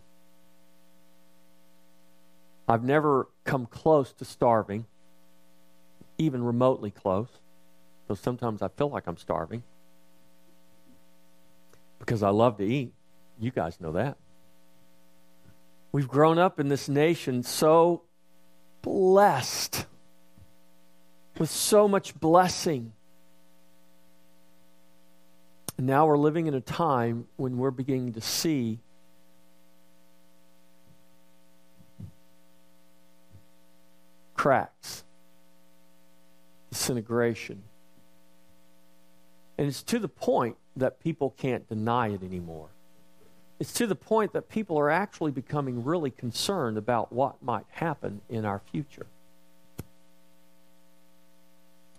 I've 2.68 2.84
never 2.84 3.30
come 3.46 3.66
close 3.66 4.14
to 4.14 4.26
starving, 4.26 4.86
even 6.20 6.44
remotely 6.44 6.92
close, 6.92 7.30
though 8.08 8.14
sometimes 8.14 8.62
I 8.62 8.68
feel 8.68 8.92
like 8.92 9.08
I'm 9.08 9.18
starving 9.18 9.64
because 12.06 12.22
I 12.22 12.30
love 12.30 12.58
to 12.58 12.64
eat. 12.64 12.94
You 13.40 13.52
guys 13.52 13.82
know 13.82 13.94
that. 13.94 14.18
We've 15.92 16.08
grown 16.08 16.38
up 16.38 16.60
in 16.60 16.70
this 16.70 16.88
nation 16.88 17.42
so 17.42 18.04
blessed 18.82 19.88
with 21.38 21.50
so 21.50 21.88
much 21.88 22.18
blessing. 22.20 22.94
And 25.78 25.88
now 25.88 26.06
we're 26.06 26.18
living 26.18 26.48
in 26.48 26.54
a 26.54 26.62
time 26.62 27.28
when 27.38 27.58
we're 27.58 27.72
beginning 27.72 28.14
to 28.14 28.22
see 28.22 28.80
cracks, 34.36 35.04
disintegration. 36.72 37.64
And 39.58 39.68
it's 39.68 39.82
to 39.84 40.00
the 40.00 40.08
point 40.08 40.58
that 40.76 41.00
people 41.00 41.34
can't 41.38 41.68
deny 41.68 42.10
it 42.10 42.24
anymore. 42.24 42.68
It's 43.60 43.74
to 43.74 43.88
the 43.88 43.96
point 43.96 44.34
that 44.34 44.50
people 44.50 44.78
are 44.78 44.90
actually 44.90 45.32
becoming 45.32 45.84
really 45.84 46.12
concerned 46.12 46.78
about 46.78 47.14
what 47.14 47.42
might 47.42 47.66
happen 47.70 48.22
in 48.30 48.44
our 48.46 48.62
future. 48.72 49.06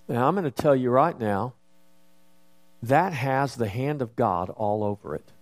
Now, 0.08 0.28
I'm 0.28 0.34
going 0.34 0.44
to 0.44 0.50
tell 0.50 0.76
you 0.76 0.90
right 0.90 1.18
now, 1.18 1.54
that 2.82 3.12
has 3.12 3.56
the 3.56 3.68
hand 3.68 4.02
of 4.02 4.14
God 4.14 4.50
all 4.50 4.84
over 4.84 5.14
it. 5.14 5.32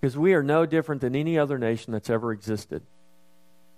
Because 0.00 0.16
we 0.16 0.32
are 0.32 0.42
no 0.42 0.64
different 0.64 1.02
than 1.02 1.14
any 1.14 1.38
other 1.38 1.58
nation 1.58 1.92
that's 1.92 2.10
ever 2.10 2.32
existed. 2.32 2.82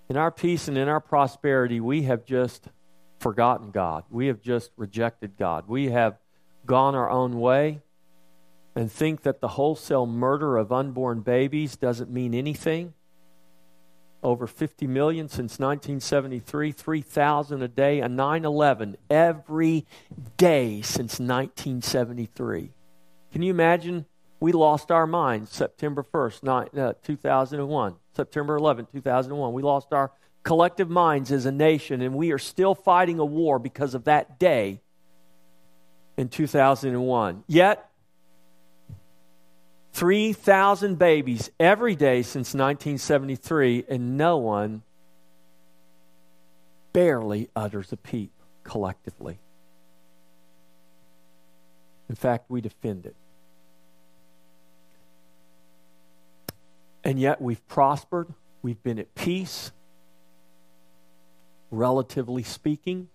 In 0.09 0.17
our 0.17 0.31
peace 0.31 0.69
and 0.69 0.79
in 0.79 0.89
our 0.89 1.01
prosperity, 1.01 1.81
we 1.81 2.03
have 2.03 2.25
just 2.25 2.69
forgotten 3.19 3.71
God. 3.73 4.05
We 4.09 4.29
have 4.29 4.41
just 4.41 4.71
rejected 4.77 5.33
God. 5.37 5.65
We 5.67 5.91
have 5.91 6.17
gone 6.67 6.95
our 6.95 7.11
own 7.11 7.39
way 7.39 7.81
and 8.75 8.91
think 8.91 9.23
that 9.23 9.41
the 9.41 9.49
wholesale 9.49 10.07
murder 10.07 10.57
of 10.57 10.73
unborn 10.73 11.21
babies 11.21 11.77
doesn't 11.77 12.11
mean 12.11 12.35
anything 12.35 12.95
over 14.23 14.47
50 14.47 14.87
million 14.87 15.29
since 15.29 15.59
1973, 15.59 16.73
3,000 16.73 17.63
a 17.63 17.69
day, 17.69 18.01
a 18.01 18.09
9 18.09 18.45
11 18.45 18.97
every 19.11 19.85
day 20.37 20.81
since 20.81 21.19
1973. 21.19 22.71
Can 23.33 23.43
you 23.43 23.51
imagine? 23.51 24.07
We 24.39 24.53
lost 24.53 24.91
our 24.91 25.07
minds 25.07 25.53
September 25.53 26.03
1st, 26.03 26.77
uh, 26.77 26.95
2001, 27.05 27.95
September 28.15 28.57
11, 28.57 28.89
2001. 28.93 29.53
We 29.53 29.63
lost 29.63 29.93
our 29.93 30.11
collective 30.43 30.91
minds 30.91 31.31
as 31.31 31.47
a 31.47 31.53
nation, 31.53 32.03
and 32.03 32.15
we 32.15 32.33
are 32.33 32.39
still 32.39 32.75
fighting 32.75 33.21
a 33.21 33.25
war 33.25 33.59
because 33.61 33.95
of 33.95 34.05
that 34.05 34.41
day 34.41 34.82
in 36.17 36.29
2001. 36.29 37.45
Yet, 37.47 37.89
3,000 39.93 40.99
babies 40.99 41.51
every 41.61 41.95
day 41.95 42.23
since 42.23 42.55
1973, 42.55 43.85
and 43.89 44.17
no 44.17 44.39
one 44.39 44.83
barely 46.93 47.49
utters 47.55 47.93
a 47.93 47.97
peep 47.97 48.33
collectively. 48.65 49.39
In 52.09 52.15
fact, 52.15 52.51
we 52.51 52.61
defend 52.61 53.07
it. 53.07 53.17
And 57.05 57.19
yet 57.19 57.41
we've 57.41 57.67
prospered, 57.69 58.29
we've 58.63 58.83
been 58.83 58.99
at 58.99 59.15
peace, 59.15 59.73
relatively 61.71 62.43
speaking. 62.43 63.09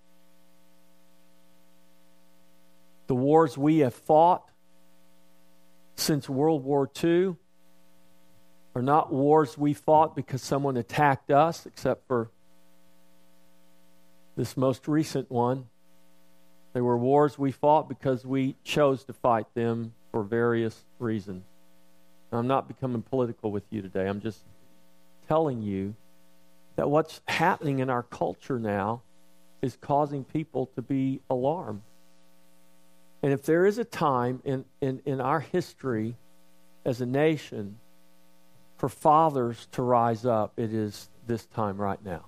The 3.08 3.16
wars 3.16 3.58
we 3.58 3.80
have 3.80 3.94
fought 3.94 4.44
since 5.96 6.30
World 6.30 6.64
War 6.64 6.90
II 7.04 7.36
are 8.76 8.82
not 8.82 9.12
wars 9.12 9.58
we 9.58 9.74
fought 9.74 10.16
because 10.16 10.42
someone 10.42 10.78
attacked 10.78 11.32
us, 11.32 11.66
except 11.66 12.08
for 12.08 12.30
this 14.36 14.56
most 14.56 14.88
recent 14.88 15.32
one. 15.32 15.66
They 16.74 16.82
were 16.82 16.98
wars 16.98 17.40
we 17.40 17.52
fought 17.52 17.90
because 17.90 18.24
we 18.26 18.56
chose 18.64 19.04
to 19.06 19.14
fight 19.14 19.48
them 19.56 19.94
for 20.12 20.22
various 20.22 20.86
reasons. 21.00 21.44
I'm 22.32 22.48
not 22.48 22.68
becoming 22.68 23.02
political 23.02 23.52
with 23.52 23.64
you 23.72 23.82
today. 23.82 24.08
I'm 24.08 24.22
just 24.22 24.44
telling 25.28 25.64
you 25.64 25.96
that 26.76 26.90
what's 26.90 27.22
happening 27.28 27.80
in 27.80 27.90
our 27.90 28.04
culture 28.04 28.60
now 28.60 29.02
is 29.62 29.78
causing 29.82 30.24
people 30.24 30.68
to 30.76 30.82
be 30.82 31.22
alarmed. 31.30 31.82
And 33.28 33.34
if 33.34 33.44
there 33.44 33.66
is 33.66 33.78
a 33.78 33.84
time 33.84 34.42
in, 34.46 34.64
in, 34.80 35.02
in 35.06 35.20
our 35.20 35.42
history 35.42 36.16
as 36.86 37.02
a 37.02 37.06
nation 37.06 37.78
for 38.78 38.88
fathers 38.88 39.68
to 39.74 39.82
rise 39.82 40.26
up, 40.26 40.54
it 40.56 40.74
is 40.74 41.10
this 41.28 41.46
time 41.48 41.76
right 41.76 42.02
now. 42.06 42.24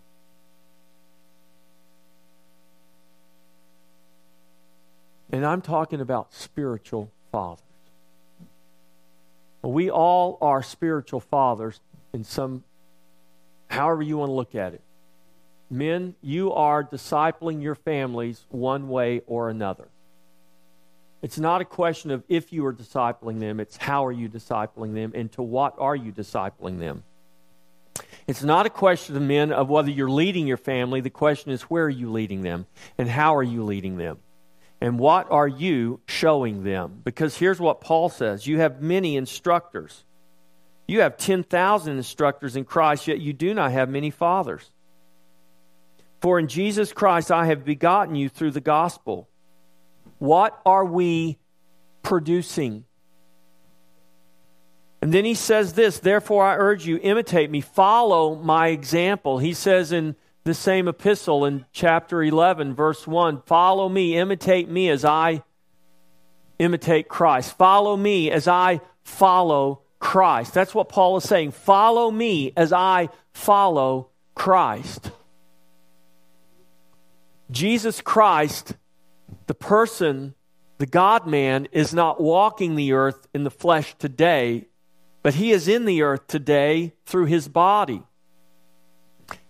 And 5.31 5.45
I'm 5.45 5.62
talking 5.62 6.01
about 6.01 6.33
spiritual 6.33 7.09
fathers. 7.31 7.63
We 9.62 9.89
all 9.89 10.38
are 10.41 10.62
spiritual 10.62 11.21
fathers 11.21 11.79
in 12.12 12.25
some, 12.25 12.65
however 13.69 14.01
you 14.01 14.17
want 14.17 14.31
to 14.31 14.33
look 14.33 14.53
at 14.53 14.73
it. 14.73 14.81
Men, 15.69 16.15
you 16.21 16.51
are 16.51 16.83
discipling 16.83 17.63
your 17.63 17.75
families 17.75 18.45
one 18.49 18.89
way 18.89 19.21
or 19.25 19.49
another. 19.49 19.88
It's 21.21 21.38
not 21.38 21.62
a 21.62 21.65
question 21.65 22.12
of 22.12 22.23
if 22.29 22.53
you 22.53 22.65
are 22.65 22.73
discipling 22.73 23.39
them, 23.39 23.60
it's 23.60 23.77
how 23.77 24.05
are 24.05 24.12
you 24.12 24.29
discipling 24.29 24.93
them 24.93 25.12
and 25.13 25.32
to 25.34 25.41
what 25.41 25.75
are 25.77 25.95
you 25.95 26.12
discipling 26.12 26.79
them. 26.79 27.03
It's 28.25 28.43
not 28.43 28.65
a 28.65 28.69
question 28.69 29.15
of 29.15 29.21
men 29.21 29.51
of 29.51 29.69
whether 29.69 29.89
you're 29.89 30.10
leading 30.10 30.47
your 30.47 30.58
family. 30.58 31.01
The 31.01 31.10
question 31.10 31.51
is 31.51 31.63
where 31.63 31.86
are 31.86 31.89
you 31.89 32.12
leading 32.12 32.41
them 32.41 32.67
and 32.97 33.10
how 33.10 33.36
are 33.36 33.43
you 33.43 33.63
leading 33.63 33.97
them? 33.97 34.19
And 34.82 34.97
what 34.97 35.29
are 35.29 35.47
you 35.47 35.99
showing 36.08 36.63
them? 36.63 37.01
Because 37.03 37.36
here's 37.36 37.60
what 37.60 37.82
Paul 37.82 38.10
says 38.10 38.47
you 38.47 38.60
have 38.60 38.82
many 38.82 39.17
instructors. 39.17 40.05
You 40.88 41.01
have 41.01 41.17
10,000 41.17 41.97
instructors 41.97 42.55
in 42.55 42.65
Christ, 42.65 43.08
yet 43.08 43.19
you 43.19 43.32
do 43.32 43.53
not 43.53 43.71
have 43.71 43.89
many 43.89 44.10
fathers. 44.10 44.67
For 46.21 46.39
in 46.39 46.47
Jesus 46.47 46.91
Christ 46.91 47.32
I 47.32 47.45
have 47.45 47.63
begotten 47.63 48.15
you 48.15 48.29
through 48.29 48.51
the 48.51 48.62
gospel. 48.62 49.28
What 50.19 50.60
are 50.65 50.86
we 50.86 51.38
producing? 52.03 52.86
And 55.01 55.13
then 55.13 55.25
he 55.25 55.34
says 55.34 55.73
this, 55.73 55.99
therefore 55.99 56.45
I 56.45 56.55
urge 56.58 56.86
you, 56.86 56.99
imitate 57.01 57.49
me, 57.49 57.62
follow 57.62 58.36
my 58.36 58.67
example. 58.67 59.39
He 59.39 59.53
says 59.53 59.91
in 59.91 60.15
the 60.43 60.53
same 60.53 60.88
epistle 60.88 61.45
in 61.45 61.65
chapter 61.71 62.21
11, 62.21 62.75
verse 62.75 63.08
1 63.08 63.43
follow 63.45 63.88
me, 63.88 64.17
imitate 64.17 64.69
me 64.69 64.89
as 64.89 65.05
I 65.05 65.43
imitate 66.58 67.08
Christ. 67.08 67.58
Follow 67.58 67.95
me 67.95 68.29
as 68.29 68.47
I 68.47 68.82
follow 69.03 69.82
Christ. 69.99 70.53
That's 70.53 70.75
what 70.75 70.89
Paul 70.89 71.17
is 71.17 71.23
saying. 71.23 71.51
Follow 71.51 72.12
me 72.12 72.51
as 72.58 72.73
I 72.73 73.10
follow 73.32 74.10
Christ. 74.36 75.12
Jesus 77.51 78.01
Christ 78.01 78.75
the 79.49 79.55
person, 79.55 80.35
the 80.77 80.85
God 80.85 81.25
man, 81.25 81.67
is 81.71 81.91
not 81.91 82.21
walking 82.21 82.75
the 82.75 82.93
earth 82.93 83.27
in 83.33 83.43
the 83.43 83.49
flesh 83.49 83.95
today, 83.97 84.67
but 85.23 85.33
he 85.33 85.51
is 85.51 85.67
in 85.67 85.85
the 85.85 86.03
earth 86.03 86.27
today 86.27 86.93
through 87.07 87.25
his 87.25 87.47
body. 87.47 88.03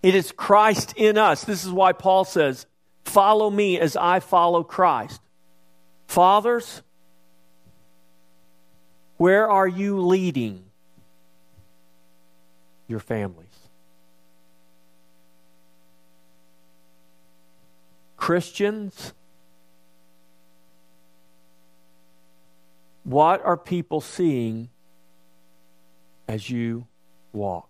It 0.01 0.15
is 0.15 0.31
Christ 0.31 0.93
in 0.95 1.17
us. 1.17 1.43
This 1.43 1.65
is 1.65 1.71
why 1.71 1.91
Paul 1.91 2.23
says, 2.23 2.65
Follow 3.03 3.49
me 3.49 3.77
as 3.77 3.97
I 3.97 4.21
follow 4.21 4.63
Christ. 4.63 5.19
Fathers, 6.07 6.81
where 9.17 9.49
are 9.49 9.67
you 9.67 9.99
leading 9.99 10.63
your 12.87 12.99
families? 13.01 13.47
Christians, 18.15 19.13
What 23.03 23.43
are 23.43 23.57
people 23.57 24.01
seeing 24.01 24.69
as 26.27 26.49
you 26.49 26.87
walk? 27.33 27.69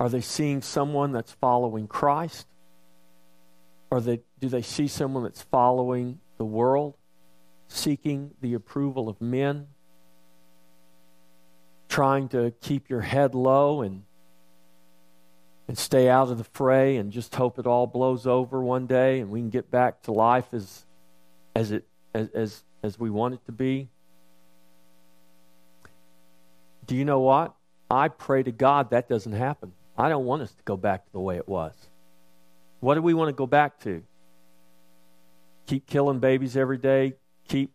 Are 0.00 0.08
they 0.08 0.20
seeing 0.20 0.60
someone 0.60 1.12
that's 1.12 1.32
following 1.32 1.86
Christ? 1.86 2.46
Or 3.90 4.00
they, 4.00 4.20
do 4.40 4.48
they 4.48 4.62
see 4.62 4.88
someone 4.88 5.22
that's 5.22 5.42
following 5.42 6.18
the 6.36 6.44
world, 6.44 6.94
seeking 7.68 8.32
the 8.40 8.54
approval 8.54 9.08
of 9.08 9.20
men, 9.20 9.68
trying 11.88 12.28
to 12.28 12.52
keep 12.60 12.90
your 12.90 13.02
head 13.02 13.34
low 13.36 13.82
and, 13.82 14.02
and 15.68 15.78
stay 15.78 16.08
out 16.08 16.28
of 16.28 16.38
the 16.38 16.44
fray 16.44 16.96
and 16.96 17.12
just 17.12 17.34
hope 17.36 17.58
it 17.58 17.66
all 17.66 17.86
blows 17.86 18.26
over 18.26 18.60
one 18.60 18.86
day 18.86 19.20
and 19.20 19.30
we 19.30 19.38
can 19.38 19.50
get 19.50 19.70
back 19.70 20.02
to 20.02 20.12
life 20.12 20.48
as, 20.52 20.84
as, 21.54 21.70
it, 21.70 21.86
as, 22.12 22.28
as 22.30 22.64
as 22.84 22.98
we 22.98 23.08
want 23.08 23.32
it 23.32 23.44
to 23.46 23.52
be. 23.52 23.88
Do 26.86 26.94
you 26.94 27.06
know 27.06 27.20
what? 27.20 27.54
I 27.90 28.08
pray 28.08 28.42
to 28.42 28.52
God 28.52 28.90
that 28.90 29.08
doesn't 29.08 29.32
happen. 29.32 29.72
I 29.96 30.10
don't 30.10 30.26
want 30.26 30.42
us 30.42 30.50
to 30.50 30.62
go 30.64 30.76
back 30.76 31.06
to 31.06 31.12
the 31.12 31.20
way 31.20 31.36
it 31.36 31.48
was. 31.48 31.72
What 32.80 32.96
do 32.96 33.02
we 33.02 33.14
want 33.14 33.30
to 33.30 33.32
go 33.32 33.46
back 33.46 33.80
to? 33.84 34.02
Keep 35.66 35.86
killing 35.86 36.18
babies 36.18 36.58
every 36.58 36.76
day, 36.76 37.14
keep 37.48 37.74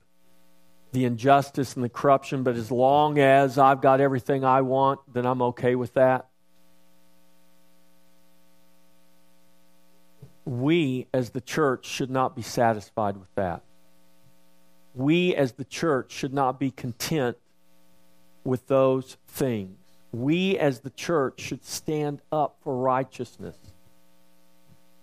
the 0.91 1.05
injustice 1.05 1.73
and 1.73 1.83
the 1.83 1.89
corruption, 1.89 2.43
but 2.43 2.55
as 2.55 2.69
long 2.69 3.17
as 3.17 3.57
I've 3.57 3.81
got 3.81 4.01
everything 4.01 4.45
I 4.45 4.61
want, 4.61 4.99
then 5.11 5.25
I'm 5.25 5.41
okay 5.41 5.73
with 5.73 5.95
that. 5.95 6.27
We, 10.45 11.07
as 11.11 11.31
the 11.31 11.41
church, 11.41 11.87
should 11.87 12.11
not 12.11 12.35
be 12.35 12.43
satisfied 12.43 13.17
with 13.17 13.33
that 13.33 13.63
we 14.99 15.33
as 15.33 15.53
the 15.53 15.63
church 15.63 16.11
should 16.11 16.33
not 16.33 16.59
be 16.59 16.71
content 16.71 17.37
with 18.43 18.67
those 18.67 19.15
things. 19.27 19.77
We 20.11 20.57
as 20.57 20.81
the 20.81 20.89
church 20.89 21.39
should 21.39 21.63
stand 21.63 22.21
up 22.33 22.57
for 22.63 22.75
righteousness, 22.75 23.55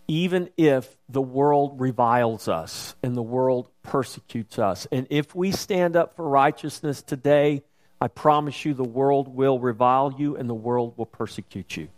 even 0.07 0.51
if 0.59 0.99
the 1.09 1.23
world 1.23 1.81
reviles 1.81 2.47
us 2.47 2.95
and 3.03 3.17
the 3.17 3.23
world 3.23 3.71
persecutes 3.83 4.59
us. 4.59 4.87
And 4.93 5.07
if 5.09 5.35
we 5.35 5.51
stand 5.51 5.97
up 5.97 6.15
for 6.15 6.29
righteousness 6.29 7.01
today, 7.01 7.63
I 7.99 8.09
promise 8.09 8.67
you 8.67 8.75
the 8.75 8.85
world 8.85 9.29
will 9.29 9.59
revile 9.59 10.15
you 10.19 10.37
and 10.37 10.47
the 10.47 10.55
world 10.55 10.99
will 10.99 11.07
persecute 11.07 11.75
you. 11.75 11.89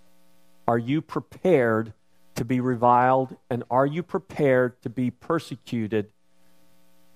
Are 0.69 0.79
you 0.79 1.03
prepared 1.03 1.95
to 2.37 2.45
be 2.45 2.61
reviled? 2.61 3.37
And 3.51 3.65
are 3.69 3.87
you 3.87 4.05
prepared 4.05 4.81
to 4.83 4.89
be 4.89 5.11
persecuted 5.11 6.13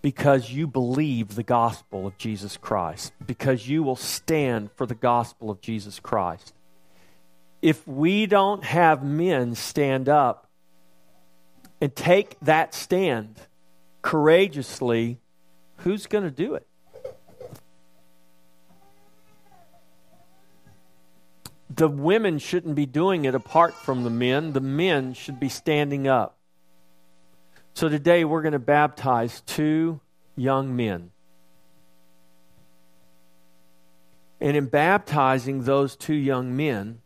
because 0.02 0.50
you 0.50 0.66
believe 0.66 1.36
the 1.36 1.44
gospel 1.44 2.06
of 2.08 2.18
Jesus 2.18 2.56
Christ, 2.56 3.12
because 3.24 3.68
you 3.68 3.84
will 3.84 3.96
stand 3.96 4.70
for 4.74 4.84
the 4.84 4.96
gospel 4.96 5.48
of 5.48 5.60
Jesus 5.60 6.00
Christ. 6.00 6.52
If 7.62 7.86
we 7.86 8.26
don't 8.26 8.64
have 8.64 9.04
men 9.04 9.54
stand 9.54 10.08
up 10.08 10.48
and 11.80 11.94
take 11.94 12.36
that 12.40 12.74
stand 12.74 13.36
courageously, 14.02 15.20
who's 15.78 16.06
going 16.06 16.24
to 16.24 16.30
do 16.30 16.54
it? 16.56 16.66
The 21.70 21.88
women 21.88 22.38
shouldn't 22.38 22.74
be 22.74 22.86
doing 22.86 23.24
it 23.24 23.34
apart 23.34 23.72
from 23.72 24.02
the 24.02 24.10
men. 24.10 24.52
The 24.52 24.60
men 24.60 25.14
should 25.14 25.38
be 25.38 25.48
standing 25.48 26.08
up. 26.08 26.36
So 27.74 27.88
today 27.88 28.24
we're 28.24 28.42
going 28.42 28.52
to 28.52 28.58
baptize 28.58 29.40
two 29.42 30.00
young 30.36 30.76
men. 30.76 31.10
And 34.40 34.56
in 34.56 34.66
baptizing 34.66 35.62
those 35.62 35.96
two 35.96 36.14
young 36.14 36.56
men, 36.56 37.00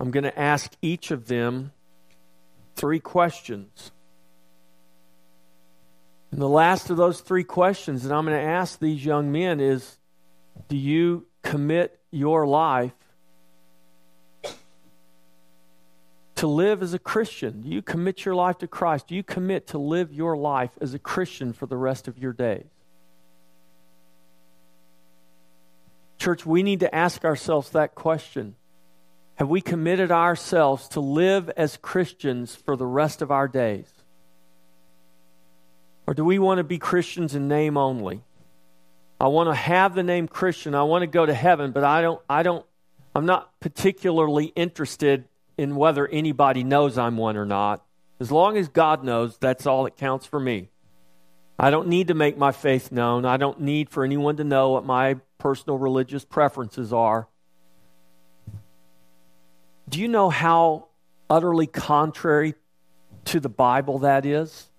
I'm 0.00 0.10
going 0.10 0.24
to 0.24 0.38
ask 0.38 0.72
each 0.82 1.10
of 1.10 1.28
them 1.28 1.72
three 2.74 3.00
questions. 3.00 3.92
And 6.32 6.40
the 6.40 6.48
last 6.48 6.90
of 6.90 6.96
those 6.96 7.20
three 7.20 7.44
questions 7.44 8.02
that 8.02 8.12
I'm 8.12 8.24
going 8.24 8.36
to 8.36 8.44
ask 8.44 8.78
these 8.78 9.04
young 9.04 9.30
men 9.30 9.60
is 9.60 9.98
Do 10.68 10.76
you 10.76 11.26
commit 11.42 12.00
your 12.10 12.46
life 12.46 12.92
to 16.36 16.46
live 16.46 16.82
as 16.82 16.94
a 16.94 16.98
Christian? 16.98 17.62
Do 17.62 17.68
you 17.68 17.82
commit 17.82 18.24
your 18.24 18.34
life 18.34 18.58
to 18.58 18.66
Christ? 18.66 19.08
Do 19.08 19.14
you 19.14 19.22
commit 19.22 19.68
to 19.68 19.78
live 19.78 20.12
your 20.12 20.36
life 20.36 20.70
as 20.80 20.94
a 20.94 20.98
Christian 20.98 21.52
for 21.52 21.66
the 21.66 21.76
rest 21.76 22.08
of 22.08 22.18
your 22.18 22.32
days? 22.32 22.66
Church, 26.18 26.46
we 26.46 26.62
need 26.62 26.80
to 26.80 26.94
ask 26.94 27.24
ourselves 27.24 27.70
that 27.70 27.94
question. 27.94 28.54
Have 29.36 29.48
we 29.48 29.60
committed 29.60 30.10
ourselves 30.10 30.88
to 30.90 31.00
live 31.00 31.50
as 31.50 31.76
Christians 31.76 32.54
for 32.54 32.76
the 32.76 32.86
rest 32.86 33.20
of 33.20 33.30
our 33.30 33.48
days? 33.48 33.92
Or 36.06 36.14
do 36.14 36.24
we 36.24 36.38
want 36.38 36.58
to 36.58 36.64
be 36.64 36.78
Christians 36.78 37.34
in 37.34 37.48
name 37.48 37.76
only? 37.76 38.22
I 39.20 39.28
want 39.28 39.48
to 39.48 39.54
have 39.54 39.94
the 39.94 40.02
name 40.02 40.28
Christian. 40.28 40.74
I 40.74 40.82
want 40.82 41.02
to 41.02 41.06
go 41.06 41.24
to 41.24 41.34
heaven, 41.34 41.72
but 41.72 41.84
I 41.84 42.02
don't 42.02 42.20
I 42.28 42.42
don't 42.42 42.64
I'm 43.14 43.26
not 43.26 43.58
particularly 43.60 44.46
interested 44.46 45.24
in 45.56 45.76
whether 45.76 46.06
anybody 46.08 46.64
knows 46.64 46.98
I'm 46.98 47.16
one 47.16 47.36
or 47.36 47.46
not. 47.46 47.84
As 48.20 48.30
long 48.30 48.56
as 48.56 48.68
God 48.68 49.04
knows, 49.04 49.36
that's 49.38 49.66
all 49.66 49.84
that 49.84 49.96
counts 49.96 50.26
for 50.26 50.40
me. 50.40 50.70
I 51.58 51.70
don't 51.70 51.88
need 51.88 52.08
to 52.08 52.14
make 52.14 52.36
my 52.36 52.52
faith 52.52 52.90
known. 52.90 53.24
I 53.24 53.36
don't 53.36 53.60
need 53.60 53.90
for 53.90 54.04
anyone 54.04 54.36
to 54.36 54.44
know 54.44 54.70
what 54.70 54.84
my 54.84 55.16
personal 55.38 55.78
religious 55.78 56.24
preferences 56.24 56.92
are. 56.92 57.28
Do 59.88 60.00
you 60.00 60.08
know 60.08 60.30
how 60.30 60.88
utterly 61.30 61.66
contrary 61.66 62.54
to 63.26 63.40
the 63.40 63.48
Bible 63.48 64.00
that 64.00 64.26
is? 64.26 64.70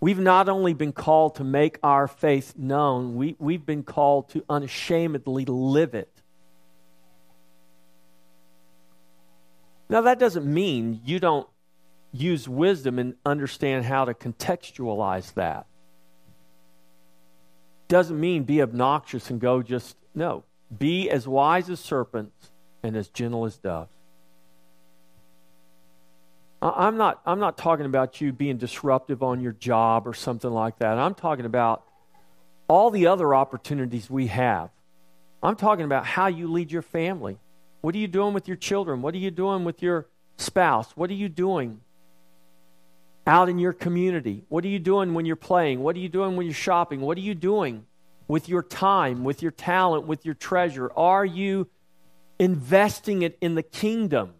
We've 0.00 0.18
not 0.18 0.48
only 0.48 0.74
been 0.74 0.92
called 0.92 1.36
to 1.36 1.44
make 1.44 1.78
our 1.82 2.06
faith 2.06 2.54
known, 2.56 3.16
we, 3.16 3.34
we've 3.38 3.64
been 3.64 3.82
called 3.82 4.28
to 4.30 4.44
unashamedly 4.48 5.44
live 5.46 5.94
it. 5.94 6.17
Now, 9.88 10.02
that 10.02 10.18
doesn't 10.18 10.46
mean 10.46 11.00
you 11.04 11.18
don't 11.18 11.48
use 12.12 12.48
wisdom 12.48 12.98
and 12.98 13.14
understand 13.24 13.84
how 13.84 14.04
to 14.04 14.14
contextualize 14.14 15.34
that. 15.34 15.66
Doesn't 17.88 18.18
mean 18.20 18.44
be 18.44 18.60
obnoxious 18.60 19.30
and 19.30 19.40
go 19.40 19.62
just, 19.62 19.96
no. 20.14 20.44
Be 20.76 21.08
as 21.08 21.26
wise 21.26 21.70
as 21.70 21.80
serpents 21.80 22.50
and 22.82 22.96
as 22.96 23.08
gentle 23.08 23.46
as 23.46 23.56
doves. 23.56 23.94
I'm 26.60 26.96
not, 26.96 27.20
I'm 27.24 27.38
not 27.38 27.56
talking 27.56 27.86
about 27.86 28.20
you 28.20 28.32
being 28.32 28.56
disruptive 28.56 29.22
on 29.22 29.40
your 29.40 29.52
job 29.52 30.06
or 30.06 30.12
something 30.12 30.50
like 30.50 30.80
that. 30.80 30.98
I'm 30.98 31.14
talking 31.14 31.46
about 31.46 31.84
all 32.66 32.90
the 32.90 33.06
other 33.06 33.34
opportunities 33.34 34.10
we 34.10 34.26
have. 34.26 34.70
I'm 35.42 35.56
talking 35.56 35.84
about 35.84 36.04
how 36.04 36.26
you 36.26 36.50
lead 36.50 36.72
your 36.72 36.82
family. 36.82 37.38
What 37.80 37.94
are 37.94 37.98
you 37.98 38.08
doing 38.08 38.34
with 38.34 38.48
your 38.48 38.56
children? 38.56 39.02
What 39.02 39.14
are 39.14 39.18
you 39.18 39.30
doing 39.30 39.64
with 39.64 39.82
your 39.82 40.06
spouse? 40.36 40.90
What 40.96 41.10
are 41.10 41.14
you 41.14 41.28
doing 41.28 41.80
out 43.26 43.48
in 43.48 43.58
your 43.58 43.72
community? 43.72 44.44
What 44.48 44.64
are 44.64 44.68
you 44.68 44.78
doing 44.78 45.14
when 45.14 45.26
you're 45.26 45.36
playing? 45.36 45.80
What 45.80 45.94
are 45.96 46.00
you 46.00 46.08
doing 46.08 46.36
when 46.36 46.46
you're 46.46 46.54
shopping? 46.54 47.00
What 47.00 47.16
are 47.18 47.22
you 47.22 47.34
doing 47.34 47.84
with 48.26 48.48
your 48.48 48.62
time, 48.62 49.22
with 49.24 49.42
your 49.42 49.52
talent, 49.52 50.06
with 50.06 50.24
your 50.24 50.34
treasure? 50.34 50.90
Are 50.96 51.24
you 51.24 51.68
investing 52.38 53.22
it 53.22 53.36
in 53.40 53.54
the 53.54 53.62
kingdom? 53.62 54.34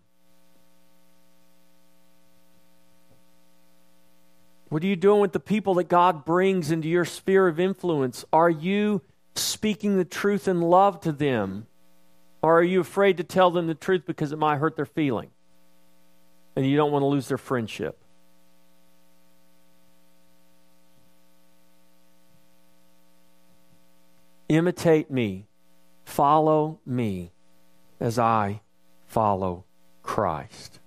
What 4.68 4.82
are 4.82 4.86
you 4.86 4.96
doing 4.96 5.20
with 5.20 5.32
the 5.32 5.40
people 5.40 5.74
that 5.74 5.88
God 5.88 6.24
brings 6.24 6.70
into 6.70 6.88
your 6.88 7.06
sphere 7.06 7.48
of 7.48 7.58
influence? 7.58 8.24
Are 8.32 8.50
you 8.50 9.00
speaking 9.34 9.96
the 9.96 10.04
truth 10.04 10.46
in 10.46 10.60
love 10.60 11.00
to 11.02 11.12
them? 11.12 11.66
Or 12.42 12.58
are 12.58 12.62
you 12.62 12.80
afraid 12.80 13.16
to 13.16 13.24
tell 13.24 13.50
them 13.50 13.66
the 13.66 13.74
truth 13.74 14.02
because 14.06 14.32
it 14.32 14.38
might 14.38 14.58
hurt 14.58 14.76
their 14.76 14.86
feeling? 14.86 15.30
And 16.54 16.66
you 16.66 16.76
don't 16.76 16.92
want 16.92 17.02
to 17.02 17.06
lose 17.06 17.28
their 17.28 17.38
friendship. 17.38 17.98
Imitate 24.48 25.10
me, 25.10 25.46
follow 26.04 26.80
me 26.86 27.32
as 28.00 28.18
I 28.18 28.60
follow 29.06 29.64
Christ. 30.02 30.80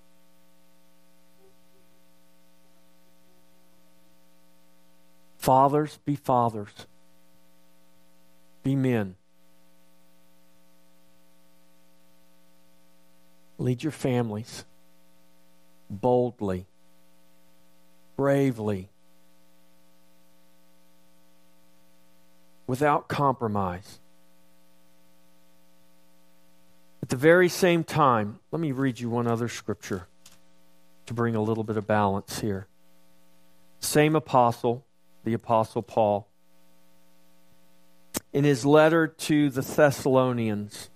Fathers, 5.37 5.99
be 6.05 6.15
fathers. 6.15 6.87
Be 8.63 8.75
men. 8.75 9.15
Lead 13.61 13.83
your 13.83 13.91
families 13.91 14.65
boldly, 15.87 16.65
bravely, 18.15 18.89
without 22.65 23.07
compromise. 23.07 23.99
At 27.03 27.09
the 27.09 27.15
very 27.15 27.49
same 27.49 27.83
time, 27.83 28.39
let 28.51 28.59
me 28.59 28.71
read 28.71 28.99
you 28.99 29.11
one 29.11 29.27
other 29.27 29.47
scripture 29.47 30.07
to 31.05 31.13
bring 31.13 31.35
a 31.35 31.41
little 31.41 31.63
bit 31.63 31.77
of 31.77 31.85
balance 31.85 32.39
here. 32.39 32.65
Same 33.79 34.15
apostle, 34.15 34.85
the 35.23 35.33
Apostle 35.33 35.83
Paul. 35.83 36.27
In 38.33 38.43
his 38.43 38.65
letter 38.65 39.05
to 39.05 39.51
the 39.51 39.61
Thessalonians, 39.61 40.89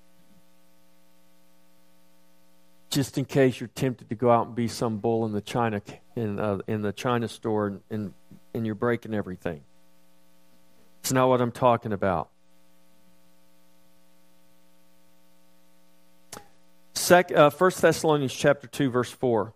just 2.95 3.17
in 3.17 3.25
case 3.25 3.59
you're 3.59 3.67
tempted 3.75 4.07
to 4.07 4.15
go 4.15 4.31
out 4.31 4.47
and 4.47 4.55
be 4.55 4.69
some 4.69 4.99
bull 4.99 5.25
in 5.25 5.33
the 5.33 5.41
China 5.41 5.81
in 6.15 6.39
uh, 6.39 6.59
in 6.65 6.81
the 6.81 6.93
China 6.93 7.27
store 7.27 7.67
and, 7.67 7.81
and 7.89 8.13
and 8.53 8.65
you're 8.65 8.73
breaking 8.73 9.13
everything. 9.13 9.61
It's 11.01 11.11
not 11.11 11.27
what 11.27 11.41
I'm 11.41 11.51
talking 11.51 11.91
about. 11.91 12.29
Sec, 16.93 17.33
uh, 17.33 17.51
1 17.51 17.71
Thessalonians 17.81 18.33
chapter 18.33 18.65
2 18.65 18.89
verse 18.89 19.11
4. 19.11 19.53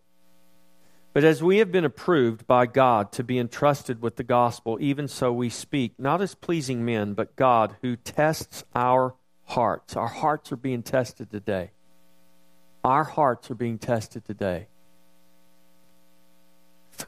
But 1.14 1.24
as 1.24 1.42
we 1.42 1.60
have 1.60 1.72
been 1.72 1.86
approved 1.86 2.46
by 2.46 2.66
God 2.66 3.14
to 3.14 3.24
be 3.24 3.40
entrusted 3.40 4.02
with 4.02 4.18
the 4.18 4.24
gospel, 4.24 4.78
even 4.82 5.08
so 5.08 5.32
we 5.32 5.50
speak, 5.50 5.94
not 5.98 6.22
as 6.22 6.36
pleasing 6.36 6.84
men, 6.84 7.14
but 7.14 7.38
God 7.38 7.78
who 7.82 7.96
tests 7.96 8.66
our 8.76 9.16
hearts. 9.46 9.96
Our 9.96 10.08
hearts 10.08 10.52
are 10.52 10.58
being 10.58 10.84
tested 10.84 11.32
today. 11.32 11.72
Our 12.90 13.04
hearts 13.04 13.52
are 13.52 13.56
being 13.56 13.78
tested 13.78 14.26
today. 14.26 14.66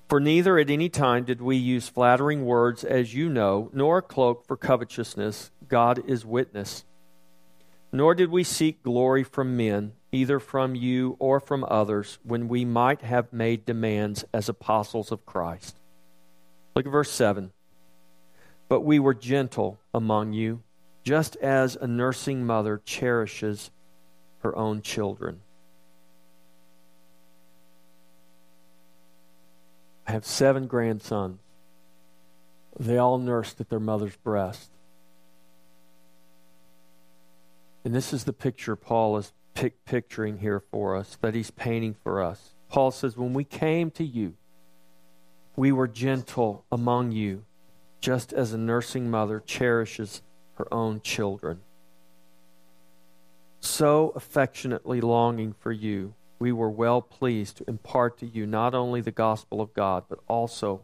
For 0.08 0.20
neither 0.20 0.60
at 0.60 0.70
any 0.70 0.89
time 0.89 1.24
did 1.24 1.41
we 1.41 1.56
use 1.56 1.89
flattering 1.89 2.46
words, 2.46 2.84
as 2.84 3.15
you 3.15 3.30
know, 3.30 3.72
nor 3.74 3.98
a 3.98 4.04
cloak 4.04 4.46
for 4.46 4.56
covetousness. 4.56 5.50
God 5.67 6.08
is 6.08 6.24
witness. 6.24 6.86
Nor 7.91 8.13
did 8.13 8.30
we 8.30 8.44
seek 8.44 8.84
glory 8.84 9.24
from 9.24 9.58
men 9.58 9.94
either 10.12 10.39
from 10.39 10.76
you 10.76 11.15
or 11.17 11.39
from 11.39 11.65
others, 11.67 12.20
when 12.22 12.48
we 12.48 12.63
might 12.63 13.02
have 13.02 13.34
made 13.34 13.65
demands 13.65 14.24
as 14.32 14.48
apostles 14.48 15.12
of 15.12 15.26
Christ. 15.26 15.78
Look 16.76 16.86
at 16.86 16.91
verse 16.91 17.10
7. 17.10 17.52
But 18.70 18.82
we 18.82 19.00
were 19.00 19.15
gentle 19.15 19.80
among 19.96 20.34
you, 20.34 20.62
just 21.04 21.38
as 21.38 21.76
a 21.76 21.88
nursing 21.88 22.46
mother 22.46 22.80
cherishes 22.86 23.72
her 24.41 24.56
own 24.56 24.84
children. 24.84 25.41
I 30.12 30.13
have 30.13 30.26
seven 30.26 30.67
grandsons. 30.67 31.39
They 32.78 32.97
all 32.97 33.17
nursed 33.17 33.62
at 33.62 33.69
their 33.69 33.80
mother's 33.80 34.17
breast. 34.17 34.69
And 37.86 37.95
this 37.95 38.12
is 38.12 38.26
the 38.26 38.34
picture 38.34 38.76
Paul 38.76 39.15
is 39.15 39.32
pic- 39.54 39.86
picturing 39.86 40.39
here 40.39 40.60
for 40.60 40.97
us, 40.97 41.17
that 41.21 41.34
he's 41.34 41.50
painting 41.50 41.95
for 42.04 42.21
us. 42.21 42.56
Paul 42.67 42.91
says, 42.91 43.15
When 43.15 43.32
we 43.32 43.45
came 43.45 43.89
to 43.91 44.04
you, 44.04 44.34
we 45.56 45.71
were 45.71 45.88
gentle 45.88 46.65
among 46.69 47.13
you, 47.13 47.45
just 48.02 48.34
as 48.34 48.52
a 48.52 48.58
nursing 48.58 49.10
mother 49.10 49.39
cherishes 49.39 50.21
her 50.56 50.67
own 50.74 51.00
children. 51.00 51.62
So 53.62 54.12
affectionately 54.13 55.00
longing 55.00 55.56
for 55.58 55.71
you, 55.71 56.15
we 56.41 56.51
were 56.51 56.71
well 56.71 57.04
pleased 57.04 57.58
to 57.58 57.63
impart 57.67 58.17
to 58.17 58.25
you 58.25 58.47
not 58.47 58.73
only 58.73 58.99
the 58.99 59.12
gospel 59.12 59.62
of 59.62 59.71
God, 59.75 60.06
but 60.10 60.17
also 60.27 60.82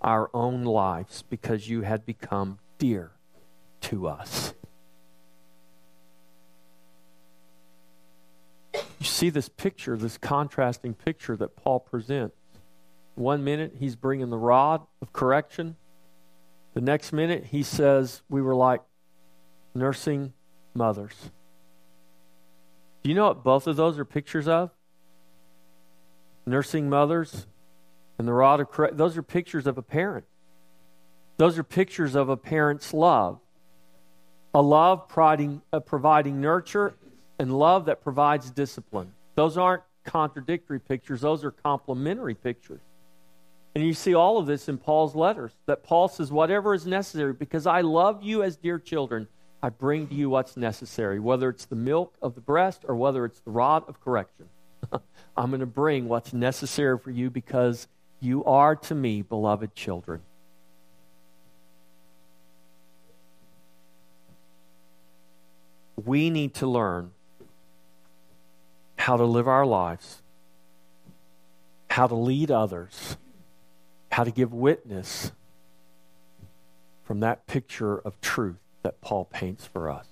our 0.00 0.30
own 0.32 0.62
lives, 0.62 1.24
because 1.28 1.68
you 1.68 1.82
had 1.82 2.06
become 2.06 2.60
dear 2.78 3.10
to 3.80 4.06
us. 4.06 4.54
You 8.72 9.06
see 9.06 9.30
this 9.30 9.48
picture, 9.48 9.96
this 9.96 10.16
contrasting 10.16 10.94
picture 10.94 11.36
that 11.38 11.56
Paul 11.56 11.80
presents. 11.80 12.36
One 13.16 13.42
minute, 13.42 13.74
he's 13.80 13.96
bringing 13.96 14.30
the 14.30 14.38
rod 14.38 14.86
of 15.02 15.12
correction. 15.12 15.74
The 16.74 16.80
next 16.80 17.12
minute, 17.12 17.46
he 17.46 17.64
says, 17.64 18.22
We 18.30 18.42
were 18.42 18.54
like 18.54 18.82
nursing 19.74 20.34
mothers. 20.72 21.30
Do 23.02 23.08
you 23.08 23.16
know 23.16 23.26
what 23.26 23.42
both 23.42 23.66
of 23.66 23.74
those 23.74 23.98
are 23.98 24.04
pictures 24.04 24.46
of? 24.46 24.70
Nursing 26.50 26.90
mothers 26.90 27.46
and 28.18 28.26
the 28.26 28.32
rod 28.32 28.58
of 28.58 28.72
correction. 28.72 28.98
Those 28.98 29.16
are 29.16 29.22
pictures 29.22 29.68
of 29.68 29.78
a 29.78 29.82
parent. 29.82 30.24
Those 31.36 31.56
are 31.58 31.62
pictures 31.62 32.16
of 32.16 32.28
a 32.28 32.36
parent's 32.36 32.92
love. 32.92 33.38
A 34.52 34.60
love 34.60 35.08
providing, 35.08 35.62
uh, 35.72 35.78
providing 35.78 36.40
nurture 36.40 36.94
and 37.38 37.56
love 37.56 37.84
that 37.84 38.02
provides 38.02 38.50
discipline. 38.50 39.12
Those 39.36 39.56
aren't 39.56 39.84
contradictory 40.04 40.80
pictures, 40.80 41.20
those 41.20 41.44
are 41.44 41.52
complementary 41.52 42.34
pictures. 42.34 42.80
And 43.76 43.84
you 43.84 43.94
see 43.94 44.14
all 44.14 44.36
of 44.38 44.46
this 44.46 44.68
in 44.68 44.76
Paul's 44.76 45.14
letters 45.14 45.52
that 45.66 45.84
Paul 45.84 46.08
says, 46.08 46.32
whatever 46.32 46.74
is 46.74 46.84
necessary, 46.84 47.32
because 47.32 47.64
I 47.64 47.82
love 47.82 48.24
you 48.24 48.42
as 48.42 48.56
dear 48.56 48.80
children, 48.80 49.28
I 49.62 49.68
bring 49.68 50.08
to 50.08 50.14
you 50.14 50.28
what's 50.28 50.56
necessary, 50.56 51.20
whether 51.20 51.48
it's 51.48 51.66
the 51.66 51.76
milk 51.76 52.16
of 52.20 52.34
the 52.34 52.40
breast 52.40 52.84
or 52.88 52.96
whether 52.96 53.24
it's 53.24 53.38
the 53.38 53.52
rod 53.52 53.84
of 53.88 54.00
correction. 54.00 54.48
I'm 55.36 55.50
going 55.50 55.60
to 55.60 55.66
bring 55.66 56.08
what's 56.08 56.32
necessary 56.32 56.98
for 56.98 57.10
you 57.10 57.30
because 57.30 57.88
You 58.20 58.44
are 58.44 58.76
to 58.76 58.94
me 58.94 59.22
beloved 59.22 59.74
children. 59.74 60.20
We 66.04 66.28
need 66.30 66.54
to 66.54 66.66
learn 66.66 67.12
how 68.96 69.16
to 69.16 69.24
live 69.24 69.48
our 69.48 69.64
lives, 69.64 70.22
how 71.88 72.06
to 72.06 72.14
lead 72.14 72.50
others, 72.50 73.16
how 74.12 74.24
to 74.24 74.30
give 74.30 74.52
witness 74.52 75.32
from 77.04 77.20
that 77.20 77.46
picture 77.46 77.98
of 77.98 78.20
truth 78.20 78.60
that 78.82 79.00
Paul 79.00 79.24
paints 79.24 79.66
for 79.66 79.90
us. 79.90 80.06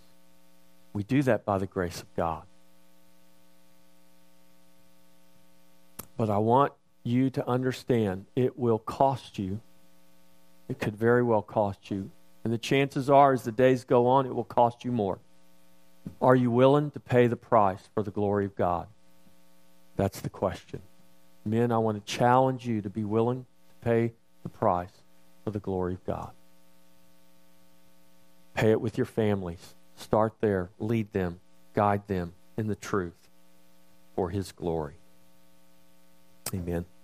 We 0.92 1.02
do 1.02 1.22
that 1.22 1.44
by 1.44 1.58
the 1.58 1.66
grace 1.66 2.00
of 2.00 2.14
God. 2.16 2.47
But 6.18 6.28
I 6.28 6.38
want 6.38 6.74
you 7.04 7.30
to 7.30 7.48
understand 7.48 8.26
it 8.36 8.58
will 8.58 8.78
cost 8.78 9.38
you. 9.38 9.60
It 10.68 10.78
could 10.78 10.96
very 10.96 11.22
well 11.22 11.40
cost 11.40 11.90
you. 11.90 12.10
And 12.44 12.52
the 12.52 12.58
chances 12.58 13.08
are, 13.08 13.32
as 13.32 13.44
the 13.44 13.52
days 13.52 13.84
go 13.84 14.06
on, 14.06 14.26
it 14.26 14.34
will 14.34 14.44
cost 14.44 14.84
you 14.84 14.92
more. 14.92 15.20
Are 16.20 16.36
you 16.36 16.50
willing 16.50 16.90
to 16.90 17.00
pay 17.00 17.26
the 17.28 17.36
price 17.36 17.88
for 17.94 18.02
the 18.02 18.10
glory 18.10 18.44
of 18.44 18.56
God? 18.56 18.88
That's 19.96 20.20
the 20.20 20.28
question. 20.28 20.82
Men, 21.44 21.72
I 21.72 21.78
want 21.78 22.04
to 22.04 22.12
challenge 22.12 22.66
you 22.66 22.82
to 22.82 22.90
be 22.90 23.04
willing 23.04 23.44
to 23.44 23.84
pay 23.84 24.12
the 24.42 24.48
price 24.48 25.02
for 25.44 25.50
the 25.50 25.58
glory 25.60 25.94
of 25.94 26.04
God. 26.04 26.30
Pay 28.54 28.72
it 28.72 28.80
with 28.80 28.98
your 28.98 29.06
families. 29.06 29.74
Start 29.96 30.34
there. 30.40 30.70
Lead 30.78 31.12
them. 31.12 31.40
Guide 31.74 32.06
them 32.08 32.34
in 32.56 32.66
the 32.66 32.74
truth 32.74 33.28
for 34.14 34.30
His 34.30 34.52
glory. 34.52 34.97
Amen. 36.54 36.97